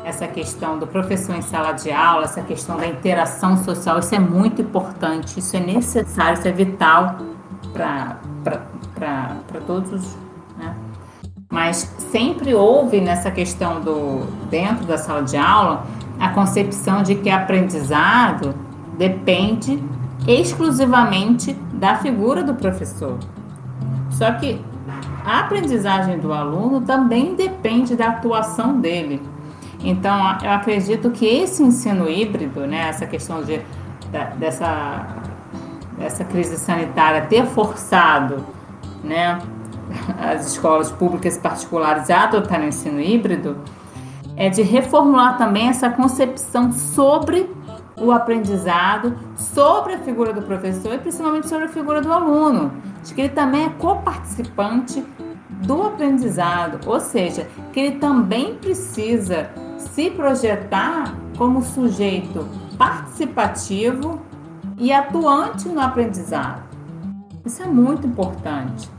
essa 0.04 0.28
questão 0.28 0.80
do 0.80 0.88
professor 0.88 1.36
em 1.36 1.42
sala 1.44 1.72
de 1.72 1.92
aula, 1.92 2.24
essa 2.24 2.42
questão 2.42 2.76
da 2.78 2.88
interação 2.88 3.56
social, 3.64 4.00
isso 4.00 4.16
é 4.16 4.20
muito 4.20 4.60
importante, 4.64 5.40
isso 5.40 5.56
é 5.56 5.60
necessário, 5.60 6.40
isso 6.40 6.48
é 6.48 6.52
vital 6.52 7.18
para 7.72 8.18
todos. 9.68 10.18
Né? 10.58 10.76
Mas 11.52 11.94
sempre 12.12 12.56
houve 12.56 13.00
nessa 13.00 13.30
questão 13.30 13.80
do 13.80 14.26
dentro 14.50 14.86
da 14.86 14.98
sala 14.98 15.22
de 15.22 15.38
aula 15.38 15.86
a 16.20 16.30
concepção 16.30 17.04
de 17.04 17.14
que 17.16 17.30
aprendizado 17.30 18.56
depende 18.98 19.82
exclusivamente 20.28 21.54
da 21.74 21.98
figura 21.98 22.44
do 22.44 22.56
professor. 22.56 23.20
Só 24.10 24.32
que 24.34 24.60
a 25.26 25.40
aprendizagem 25.40 26.20
do 26.20 26.34
aluno 26.34 26.82
também 26.82 27.36
depende 27.36 27.96
da 27.96 28.08
atuação 28.08 28.80
dele. 28.80 29.22
Então, 29.84 30.38
eu 30.42 30.52
acredito 30.52 31.12
que 31.12 31.26
esse 31.26 31.62
ensino 31.62 32.10
híbrido, 32.10 32.62
né, 32.62 32.88
essa 32.88 33.06
questão 33.06 33.44
de, 33.44 33.62
dessa 34.38 35.24
dessa 35.98 36.24
crise 36.24 36.58
sanitária 36.58 37.22
ter 37.22 37.46
forçado 37.46 38.44
né, 39.04 39.40
as 40.20 40.48
escolas 40.48 40.92
públicas 40.92 41.36
e 41.36 41.40
particulares 41.40 42.10
a 42.10 42.24
adotarem 42.24 42.66
o 42.66 42.70
ensino 42.70 43.00
híbrido, 43.00 43.58
é 44.36 44.50
de 44.50 44.62
reformular 44.62 45.38
também 45.38 45.68
essa 45.68 45.90
concepção 45.90 46.72
sobre 46.72 47.50
o 47.96 48.12
aprendizado, 48.12 49.18
sobre 49.36 49.94
a 49.94 50.00
figura 50.00 50.34
do 50.34 50.42
professor 50.42 50.94
e 50.94 50.98
principalmente 50.98 51.48
sobre 51.48 51.66
a 51.66 51.70
figura 51.70 52.02
do 52.02 52.12
aluno, 52.12 52.74
de 53.04 53.14
que 53.14 53.22
ele 53.22 53.30
também 53.30 53.66
é 53.66 53.70
coparticipante 53.70 55.06
do 55.50 55.84
aprendizado, 55.84 56.80
ou 56.86 57.00
seja, 57.00 57.48
que 57.72 57.80
ele 57.80 57.96
também 57.98 58.56
precisa 58.56 59.50
se 59.78 60.10
projetar 60.10 61.16
como 61.38 61.62
sujeito 61.62 62.48
participativo 62.78 64.22
e 64.78 64.92
atuante 64.92 65.70
no 65.70 65.80
aprendizado. 65.80 66.64
Isso 67.46 67.62
é 67.62 67.66
muito 67.66 68.08
importante, 68.08 68.90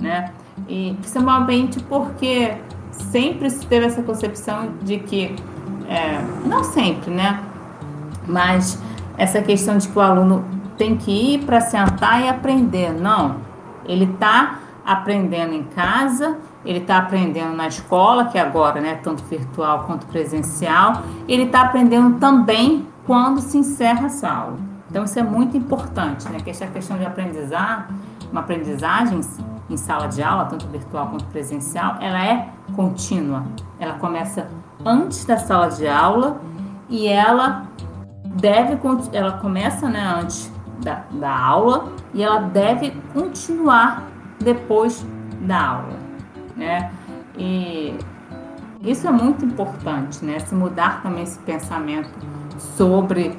né? 0.00 0.32
E 0.68 0.96
principalmente 1.00 1.80
porque 1.84 2.56
sempre 2.90 3.48
se 3.50 3.66
teve 3.66 3.86
essa 3.86 4.02
concepção 4.02 4.74
de 4.82 4.98
que, 4.98 5.34
é, 5.88 6.20
não 6.46 6.64
sempre, 6.64 7.10
né? 7.10 7.42
Mas 8.30 8.80
essa 9.18 9.42
questão 9.42 9.76
de 9.76 9.88
que 9.88 9.98
o 9.98 10.00
aluno 10.00 10.44
tem 10.78 10.96
que 10.96 11.34
ir 11.34 11.44
para 11.44 11.60
sentar 11.60 12.22
e 12.22 12.28
aprender. 12.28 12.90
Não, 12.92 13.36
ele 13.84 14.04
está 14.04 14.60
aprendendo 14.86 15.52
em 15.52 15.64
casa, 15.64 16.38
ele 16.64 16.78
está 16.78 16.96
aprendendo 16.98 17.54
na 17.54 17.68
escola, 17.68 18.26
que 18.26 18.38
agora, 18.38 18.80
né, 18.80 18.94
tanto 18.94 19.22
virtual 19.24 19.84
quanto 19.84 20.06
presencial, 20.06 21.02
ele 21.28 21.44
está 21.44 21.62
aprendendo 21.62 22.18
também 22.18 22.86
quando 23.06 23.40
se 23.40 23.58
encerra 23.58 24.06
a 24.06 24.08
sala. 24.08 24.56
Então 24.88 25.04
isso 25.04 25.18
é 25.18 25.22
muito 25.22 25.56
importante, 25.56 26.28
né, 26.30 26.38
que 26.40 26.50
essa 26.50 26.66
questão 26.66 26.96
de 26.96 27.04
aprendizar, 27.04 27.90
uma 28.32 28.40
aprendizagem 28.40 29.20
em 29.68 29.76
sala 29.76 30.06
de 30.06 30.22
aula, 30.22 30.46
tanto 30.46 30.66
virtual 30.66 31.08
quanto 31.08 31.26
presencial, 31.26 31.96
ela 32.00 32.24
é 32.24 32.48
contínua. 32.74 33.44
Ela 33.78 33.94
começa 33.94 34.48
antes 34.84 35.24
da 35.24 35.36
sala 35.36 35.68
de 35.68 35.86
aula 35.86 36.40
e 36.88 37.06
ela 37.06 37.66
deve 38.34 38.78
ela 39.12 39.32
começa 39.32 39.88
né, 39.88 40.00
antes 40.20 40.52
da, 40.82 41.04
da 41.10 41.36
aula 41.36 41.92
e 42.14 42.22
ela 42.22 42.40
deve 42.40 42.92
continuar 43.12 44.08
depois 44.38 45.04
da 45.40 45.60
aula, 45.60 45.96
né? 46.56 46.90
E 47.36 47.94
isso 48.82 49.06
é 49.06 49.10
muito 49.10 49.44
importante, 49.44 50.24
né? 50.24 50.38
Se 50.38 50.54
mudar 50.54 51.02
também 51.02 51.22
esse 51.22 51.38
pensamento 51.40 52.10
sobre 52.58 53.38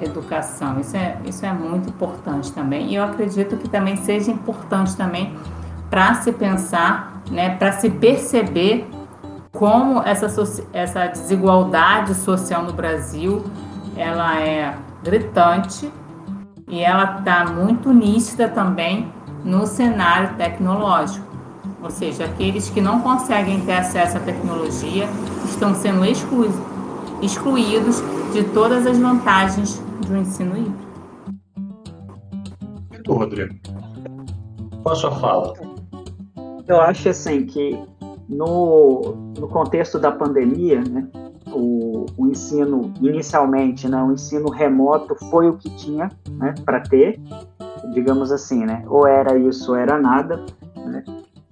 educação, 0.00 0.78
isso 0.78 0.96
é, 0.96 1.18
isso 1.24 1.44
é 1.44 1.52
muito 1.52 1.88
importante 1.88 2.52
também. 2.52 2.90
E 2.90 2.96
eu 2.96 3.04
acredito 3.04 3.56
que 3.56 3.68
também 3.68 3.96
seja 3.96 4.30
importante 4.30 4.96
também 4.96 5.34
para 5.90 6.14
se 6.14 6.32
pensar, 6.32 7.22
né? 7.30 7.56
Para 7.56 7.72
se 7.72 7.90
perceber 7.90 8.88
como 9.52 10.02
essa, 10.02 10.26
essa 10.72 11.06
desigualdade 11.06 12.14
social 12.14 12.62
no 12.62 12.72
Brasil 12.72 13.42
ela 13.96 14.40
é 14.40 14.76
gritante 15.02 15.90
e 16.68 16.80
ela 16.80 17.18
está 17.18 17.46
muito 17.46 17.92
nítida 17.92 18.48
também 18.48 19.10
no 19.44 19.66
cenário 19.66 20.36
tecnológico. 20.36 21.24
Ou 21.82 21.90
seja, 21.90 22.24
aqueles 22.24 22.68
que 22.68 22.80
não 22.80 23.00
conseguem 23.00 23.60
ter 23.60 23.74
acesso 23.74 24.16
à 24.16 24.20
tecnologia 24.20 25.08
estão 25.44 25.74
sendo 25.74 26.04
exclu 26.04 26.50
excluídos 27.22 28.02
de 28.32 28.44
todas 28.44 28.86
as 28.86 28.98
vantagens 28.98 29.82
do 30.06 30.16
ensino 30.16 30.56
híbrido. 30.56 30.86
Muito, 32.90 33.12
Rodrigo. 33.12 33.54
Qual 34.82 34.94
a 34.94 34.96
sua 34.96 35.12
fala? 35.12 35.54
Eu 36.68 36.80
acho 36.80 37.08
assim 37.08 37.46
que 37.46 37.78
no, 38.28 39.14
no 39.38 39.48
contexto 39.48 39.98
da 39.98 40.10
pandemia, 40.10 40.82
né, 40.82 41.08
o, 41.56 42.06
o 42.16 42.26
ensino, 42.26 42.92
inicialmente, 43.00 43.88
né, 43.88 44.02
o 44.02 44.12
ensino 44.12 44.50
remoto 44.50 45.16
foi 45.30 45.48
o 45.48 45.56
que 45.56 45.70
tinha 45.70 46.10
né, 46.30 46.54
para 46.64 46.80
ter, 46.80 47.20
digamos 47.92 48.30
assim, 48.30 48.64
né, 48.64 48.84
ou 48.86 49.06
era 49.06 49.36
isso 49.38 49.72
ou 49.72 49.76
era 49.76 49.98
nada. 49.98 50.44
Né, 50.76 51.02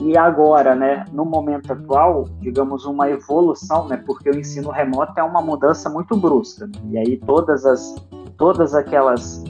e 0.01 0.17
agora, 0.19 0.75
né, 0.75 1.05
no 1.13 1.25
momento 1.25 1.73
atual, 1.73 2.25
digamos, 2.41 2.85
uma 2.85 3.09
evolução, 3.09 3.89
né, 3.89 3.97
porque 4.05 4.29
o 4.29 4.39
ensino 4.39 4.71
remoto 4.71 5.19
é 5.19 5.23
uma 5.23 5.41
mudança 5.41 5.89
muito 5.89 6.17
brusca. 6.17 6.67
Né, 6.67 6.73
e 6.91 6.99
aí 6.99 7.17
todas, 7.17 7.65
as, 7.65 7.95
todas 8.37 8.75
aquelas 8.75 9.43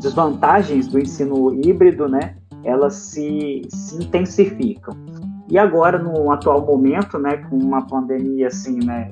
desvantagens 0.00 0.88
do 0.88 0.98
ensino 0.98 1.54
híbrido, 1.54 2.08
né, 2.08 2.36
elas 2.64 2.94
se, 2.94 3.62
se 3.68 3.96
intensificam. 3.96 4.94
E 5.48 5.58
agora, 5.58 5.98
no 5.98 6.30
atual 6.30 6.64
momento, 6.64 7.18
né, 7.18 7.36
com 7.36 7.56
uma 7.56 7.86
pandemia 7.86 8.48
assim, 8.48 8.78
né, 8.84 9.10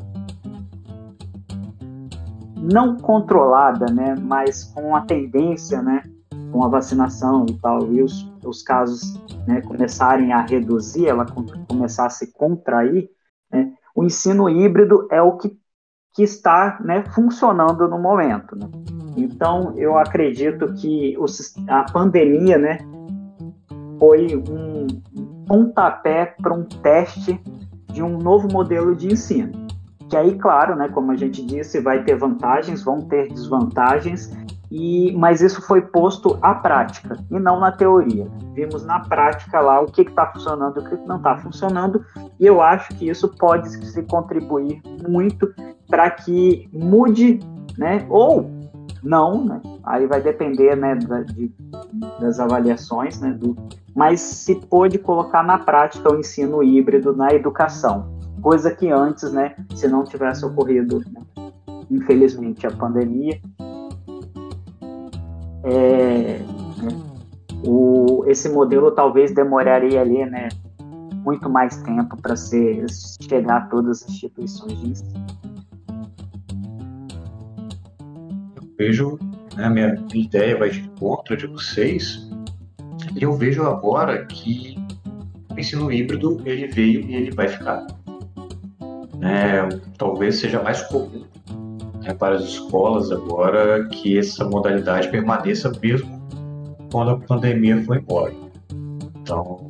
não 2.61 2.97
controlada, 2.97 3.87
né, 3.87 4.15
mas 4.21 4.65
com 4.65 4.95
a 4.95 5.01
tendência, 5.01 5.83
né, 5.83 6.03
com 6.53 6.63
a 6.65 6.69
vacinação 6.69 7.47
e 7.49 7.55
tal, 7.59 7.93
e 7.93 8.03
os, 8.03 8.31
os 8.45 8.63
casos 8.63 9.15
né, 9.47 9.61
começarem 9.63 10.33
a 10.33 10.43
reduzir, 10.43 11.07
ela 11.07 11.27
começar 11.69 12.07
a 12.07 12.11
se 12.11 12.33
contrair, 12.33 13.09
né, 13.51 13.73
o 13.95 14.05
ensino 14.05 14.49
híbrido 14.49 15.09
é 15.11 15.23
o 15.23 15.37
que, 15.37 15.57
que 16.15 16.23
está 16.23 16.79
né, 16.85 17.05
funcionando 17.15 17.89
no 17.89 17.99
momento. 17.99 18.57
Né? 18.57 18.69
Então, 19.17 19.75
eu 19.77 19.97
acredito 19.97 20.73
que 20.75 21.17
o, 21.19 21.25
a 21.69 21.85
pandemia 21.91 22.59
né, 22.59 22.79
foi 23.99 24.37
um 24.37 24.87
pontapé 25.47 26.35
para 26.41 26.55
um 26.55 26.65
teste 26.65 27.41
de 27.93 28.03
um 28.03 28.19
novo 28.19 28.49
modelo 28.53 28.95
de 28.95 29.13
ensino 29.13 29.70
que 30.11 30.17
aí, 30.17 30.37
claro, 30.37 30.75
né, 30.75 30.89
como 30.89 31.13
a 31.13 31.17
gente 31.17 31.41
disse, 31.47 31.81
vai 31.81 32.03
ter 32.03 32.17
vantagens, 32.17 32.83
vão 32.83 33.01
ter 33.03 33.29
desvantagens, 33.29 34.37
e, 34.69 35.13
mas 35.17 35.41
isso 35.41 35.63
foi 35.63 35.81
posto 35.81 36.37
à 36.43 36.53
prática 36.53 37.17
e 37.31 37.39
não 37.39 37.61
na 37.61 37.71
teoria. 37.71 38.27
Vimos 38.53 38.85
na 38.85 38.99
prática 38.99 39.61
lá 39.61 39.81
o 39.81 39.87
que 39.87 40.03
está 40.03 40.27
funcionando 40.27 40.81
e 40.81 40.83
o 40.83 40.85
que 40.85 40.97
não 41.07 41.17
está 41.17 41.39
funcionando, 41.39 42.05
e 42.41 42.45
eu 42.45 42.61
acho 42.61 42.93
que 42.97 43.09
isso 43.09 43.29
pode 43.29 43.71
se 43.71 44.03
contribuir 44.03 44.83
muito 45.09 45.55
para 45.89 46.11
que 46.11 46.69
mude, 46.73 47.39
né, 47.79 48.05
ou 48.11 48.51
não, 49.05 49.45
né, 49.45 49.63
aí 49.85 50.09
vai 50.09 50.21
depender 50.21 50.75
né, 50.75 50.97
da, 50.97 51.23
de, 51.23 51.53
das 52.21 52.41
avaliações, 52.41 53.21
né, 53.21 53.31
do, 53.31 53.57
mas 53.95 54.21
se 54.21 54.57
pôde 54.57 54.99
colocar 54.99 55.45
na 55.45 55.59
prática 55.59 56.13
o 56.13 56.19
ensino 56.19 56.65
híbrido 56.65 57.15
na 57.15 57.33
educação 57.33 58.20
coisa 58.41 58.75
que 58.75 58.89
antes, 58.89 59.33
né, 59.33 59.55
se 59.75 59.89
não 59.89 60.05
tivesse 60.05 60.45
ocorrido, 60.45 61.01
né, 61.11 61.53
infelizmente, 61.91 62.67
a 62.67 62.71
pandemia, 62.71 63.41
é, 65.65 66.39
né, 66.83 66.89
o, 67.65 68.25
esse 68.27 68.49
modelo 68.49 68.91
talvez 68.93 69.35
demoraria 69.35 70.01
ali, 70.01 70.25
né, 70.25 70.49
muito 71.25 71.51
mais 71.51 71.77
tempo 71.83 72.17
para 72.17 72.35
chegar 72.37 73.57
a 73.57 73.67
todas 73.67 74.03
as 74.03 74.09
instituições 74.09 74.81
de 74.81 74.91
ensino. 74.91 75.27
Eu 78.57 78.63
vejo, 78.79 79.19
né, 79.57 79.69
minha 79.69 79.95
ideia 80.15 80.59
vai 80.59 80.71
de 80.71 80.81
encontro 80.81 81.37
de 81.37 81.47
vocês, 81.47 82.29
e 83.15 83.23
eu 83.23 83.33
vejo 83.35 83.63
agora 83.65 84.25
que 84.27 84.77
o 85.51 85.59
ensino 85.59 85.93
híbrido 85.93 86.41
ele 86.45 86.69
veio 86.69 87.01
e 87.01 87.15
ele 87.15 87.31
vai 87.33 87.49
ficar 87.49 87.87
né, 89.21 89.69
talvez 89.99 90.41
seja 90.41 90.63
mais 90.63 90.83
comum 90.83 91.25
né, 92.03 92.15
para 92.15 92.37
as 92.37 92.43
escolas 92.43 93.13
agora 93.13 93.87
que 93.89 94.19
essa 94.19 94.45
modalidade 94.49 95.09
permaneça 95.09 95.71
mesmo 95.81 96.21
quando 96.91 97.11
a 97.13 97.17
pandemia 97.19 97.83
for 97.85 97.99
embora. 97.99 98.33
Então, 99.21 99.69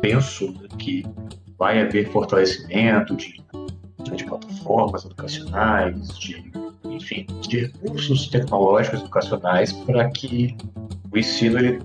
penso 0.00 0.54
que 0.78 1.04
vai 1.58 1.82
haver 1.82 2.10
fortalecimento 2.10 3.16
de, 3.16 3.42
de 4.14 4.24
plataformas 4.24 5.04
educacionais, 5.04 6.16
de, 6.18 6.50
enfim, 6.84 7.26
de 7.42 7.66
recursos 7.66 8.28
tecnológicos 8.28 9.00
educacionais 9.00 9.72
para 9.72 10.08
que 10.10 10.56
o 11.12 11.18
ensino 11.18 11.58
ele 11.58 11.82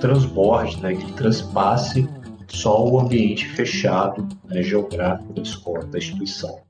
transborde, 0.00 0.80
né, 0.80 0.94
que 0.94 1.02
ele 1.02 1.12
transpasse 1.12 2.08
só 2.52 2.86
o 2.86 3.00
ambiente 3.00 3.48
fechado 3.48 4.28
né, 4.44 4.62
geográfico 4.62 5.32
da 5.32 5.42
escola, 5.42 5.84
da 5.86 5.98
instituição. 5.98 6.60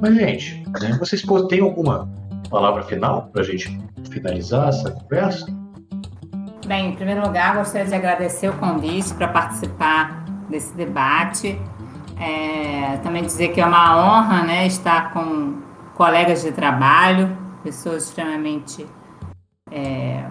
Mas, 0.00 0.14
gente, 0.14 0.64
né, 0.80 0.96
vocês 0.98 1.24
têm 1.48 1.60
alguma 1.60 2.08
palavra 2.50 2.82
final 2.82 3.28
para 3.32 3.42
a 3.42 3.44
gente 3.44 3.80
finalizar 4.10 4.68
essa 4.68 4.90
conversa? 4.90 5.46
Bem, 6.66 6.90
em 6.90 6.94
primeiro 6.96 7.24
lugar, 7.24 7.56
gostaria 7.56 7.86
de 7.86 7.94
agradecer 7.94 8.48
o 8.48 8.54
convite 8.54 9.14
para 9.14 9.28
participar 9.28 10.24
desse 10.50 10.74
debate. 10.74 11.58
É, 12.18 12.96
também 13.04 13.22
dizer 13.22 13.48
que 13.48 13.60
é 13.60 13.66
uma 13.66 13.96
honra 13.96 14.42
né, 14.42 14.66
estar 14.66 15.12
com 15.12 15.62
colegas 15.94 16.42
de 16.42 16.50
trabalho, 16.50 17.36
pessoas 17.62 18.04
extremamente 18.04 18.84
é, 19.70 20.24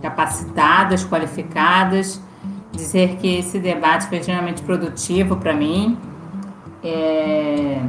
capacitadas, 0.00 1.04
qualificadas, 1.04 2.20
dizer 2.76 3.16
que 3.16 3.38
esse 3.38 3.58
debate 3.58 4.06
foi 4.06 4.18
extremamente 4.18 4.62
produtivo 4.62 5.36
para 5.36 5.52
mim, 5.52 5.98
é, 6.84 7.80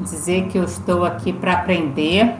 dizer 0.00 0.48
que 0.48 0.58
eu 0.58 0.64
estou 0.64 1.04
aqui 1.04 1.32
para 1.32 1.52
aprender 1.52 2.34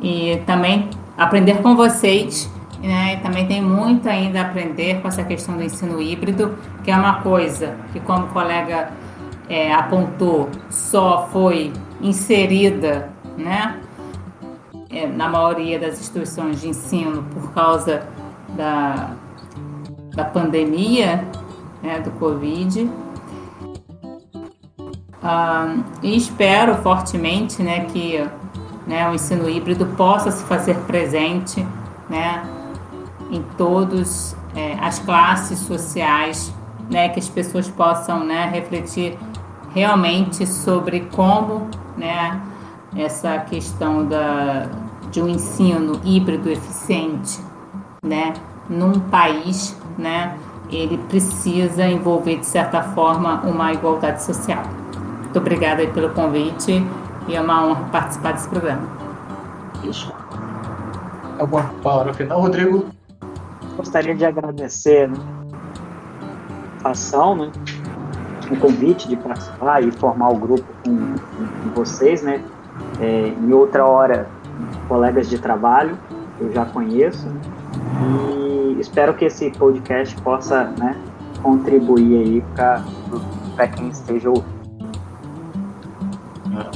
e 0.00 0.42
também 0.46 0.90
aprender 1.16 1.62
com 1.62 1.74
vocês. 1.74 2.50
Né? 2.82 3.14
E 3.14 3.16
também 3.18 3.46
tem 3.46 3.62
muito 3.62 4.08
ainda 4.08 4.40
a 4.40 4.42
aprender 4.42 5.00
com 5.00 5.08
essa 5.08 5.24
questão 5.24 5.56
do 5.56 5.62
ensino 5.62 6.02
híbrido, 6.02 6.58
que 6.82 6.90
é 6.90 6.96
uma 6.96 7.22
coisa 7.22 7.76
que, 7.92 8.00
como 8.00 8.26
o 8.26 8.28
colega 8.28 8.90
é, 9.48 9.72
apontou, 9.72 10.50
só 10.68 11.28
foi 11.32 11.72
inserida 12.02 13.08
né, 13.38 13.80
é, 14.90 15.06
na 15.06 15.28
maioria 15.28 15.78
das 15.78 15.98
instituições 15.98 16.60
de 16.60 16.68
ensino 16.68 17.22
por 17.32 17.52
causa 17.52 18.06
da, 18.54 19.12
da 20.14 20.24
pandemia 20.24 21.24
né, 21.82 22.00
do 22.00 22.10
Covid. 22.12 22.90
Ah, 25.22 25.76
e 26.02 26.16
espero 26.16 26.76
fortemente 26.76 27.62
né, 27.62 27.86
que 27.86 28.22
né, 28.86 29.08
o 29.08 29.14
ensino 29.14 29.48
híbrido 29.48 29.86
possa 29.96 30.30
se 30.30 30.44
fazer 30.44 30.76
presente 30.80 31.66
né, 32.08 32.42
em 33.30 33.42
todas 33.56 34.36
é, 34.54 34.76
as 34.80 34.98
classes 34.98 35.58
sociais, 35.60 36.54
né, 36.90 37.08
que 37.08 37.18
as 37.18 37.28
pessoas 37.28 37.68
possam 37.68 38.24
né, 38.24 38.50
refletir 38.52 39.18
realmente 39.74 40.46
sobre 40.46 41.00
como 41.12 41.68
né, 41.96 42.40
essa 42.96 43.38
questão 43.38 44.06
da, 44.06 44.68
de 45.10 45.20
um 45.20 45.28
ensino 45.28 46.00
híbrido 46.04 46.50
eficiente 46.50 47.40
né, 48.02 48.34
num 48.68 49.00
país, 49.00 49.76
né, 49.98 50.36
ele 50.70 50.98
precisa 51.08 51.84
envolver, 51.84 52.38
de 52.38 52.46
certa 52.46 52.82
forma, 52.82 53.40
uma 53.42 53.72
igualdade 53.72 54.22
social. 54.22 54.64
Muito 55.20 55.38
obrigada 55.38 55.86
pelo 55.88 56.10
convite 56.10 56.84
e 57.28 57.34
é 57.34 57.40
uma 57.40 57.66
honra 57.66 57.84
participar 57.90 58.32
desse 58.32 58.48
programa. 58.48 58.82
Isso. 59.82 60.12
Alguma 61.38 61.64
palavra 61.82 62.14
final, 62.14 62.40
Rodrigo? 62.40 62.86
Gostaria 63.76 64.14
de 64.14 64.24
agradecer 64.24 65.08
né, 65.08 65.16
a 66.84 66.90
ação, 66.90 67.34
né, 67.34 67.50
o 68.50 68.56
convite 68.56 69.08
de 69.08 69.16
participar 69.16 69.82
e 69.82 69.90
formar 69.90 70.30
o 70.30 70.36
grupo 70.36 70.64
com, 70.84 71.14
com 71.14 71.70
vocês, 71.74 72.22
né? 72.22 72.42
É, 73.00 73.28
em 73.28 73.52
outra 73.52 73.84
hora, 73.86 74.28
colegas 74.88 75.28
de 75.28 75.38
trabalho, 75.38 75.98
eu 76.40 76.52
já 76.52 76.64
conheço, 76.64 77.26
e 78.02 78.43
espero 78.80 79.14
que 79.14 79.24
esse 79.24 79.50
podcast 79.52 80.14
possa 80.22 80.64
né, 80.78 80.96
contribuir 81.42 82.18
aí 82.18 82.44
para 82.54 83.68
quem 83.68 83.88
esteja 83.88 84.30
ouvindo. 84.30 84.54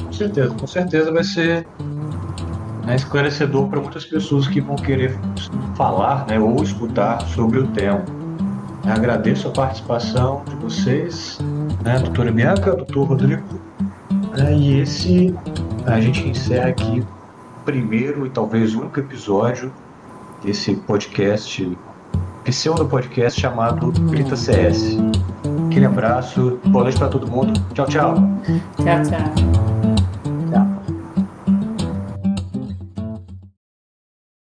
Com 0.04 0.12
certeza, 0.12 0.54
com 0.54 0.66
certeza 0.66 1.12
vai 1.12 1.22
ser 1.22 1.66
né, 2.84 2.96
esclarecedor 2.96 3.68
para 3.68 3.80
muitas 3.80 4.04
pessoas 4.04 4.48
que 4.48 4.60
vão 4.60 4.76
querer 4.76 5.16
falar 5.76 6.26
né, 6.26 6.40
ou 6.40 6.62
escutar 6.62 7.20
sobre 7.28 7.58
o 7.58 7.66
tema. 7.68 8.04
Eu 8.84 8.92
agradeço 8.92 9.48
a 9.48 9.50
participação 9.50 10.42
de 10.48 10.56
vocês, 10.56 11.38
né, 11.84 11.98
doutora 11.98 12.32
Bianca, 12.32 12.74
doutor 12.74 13.08
Rodrigo. 13.08 13.42
Né, 14.36 14.54
e 14.56 14.80
esse 14.80 15.34
a 15.86 16.00
gente 16.00 16.26
encerra 16.28 16.70
aqui 16.70 17.00
o 17.00 17.64
primeiro 17.64 18.26
e 18.26 18.30
talvez 18.30 18.74
único 18.74 18.98
episódio 18.98 19.72
desse 20.42 20.74
podcast, 20.74 21.76
pseudo 22.50 22.86
podcast 22.86 23.40
chamado 23.40 23.92
Grita 24.10 24.36
CS. 24.36 24.96
Aquele 25.66 25.86
abraço, 25.86 26.58
boa 26.64 26.84
noite 26.84 26.98
para 26.98 27.08
todo 27.08 27.26
mundo. 27.26 27.52
Tchau, 27.74 27.86
tchau. 27.86 28.14
Tchau, 28.76 29.02
tchau. 29.02 29.77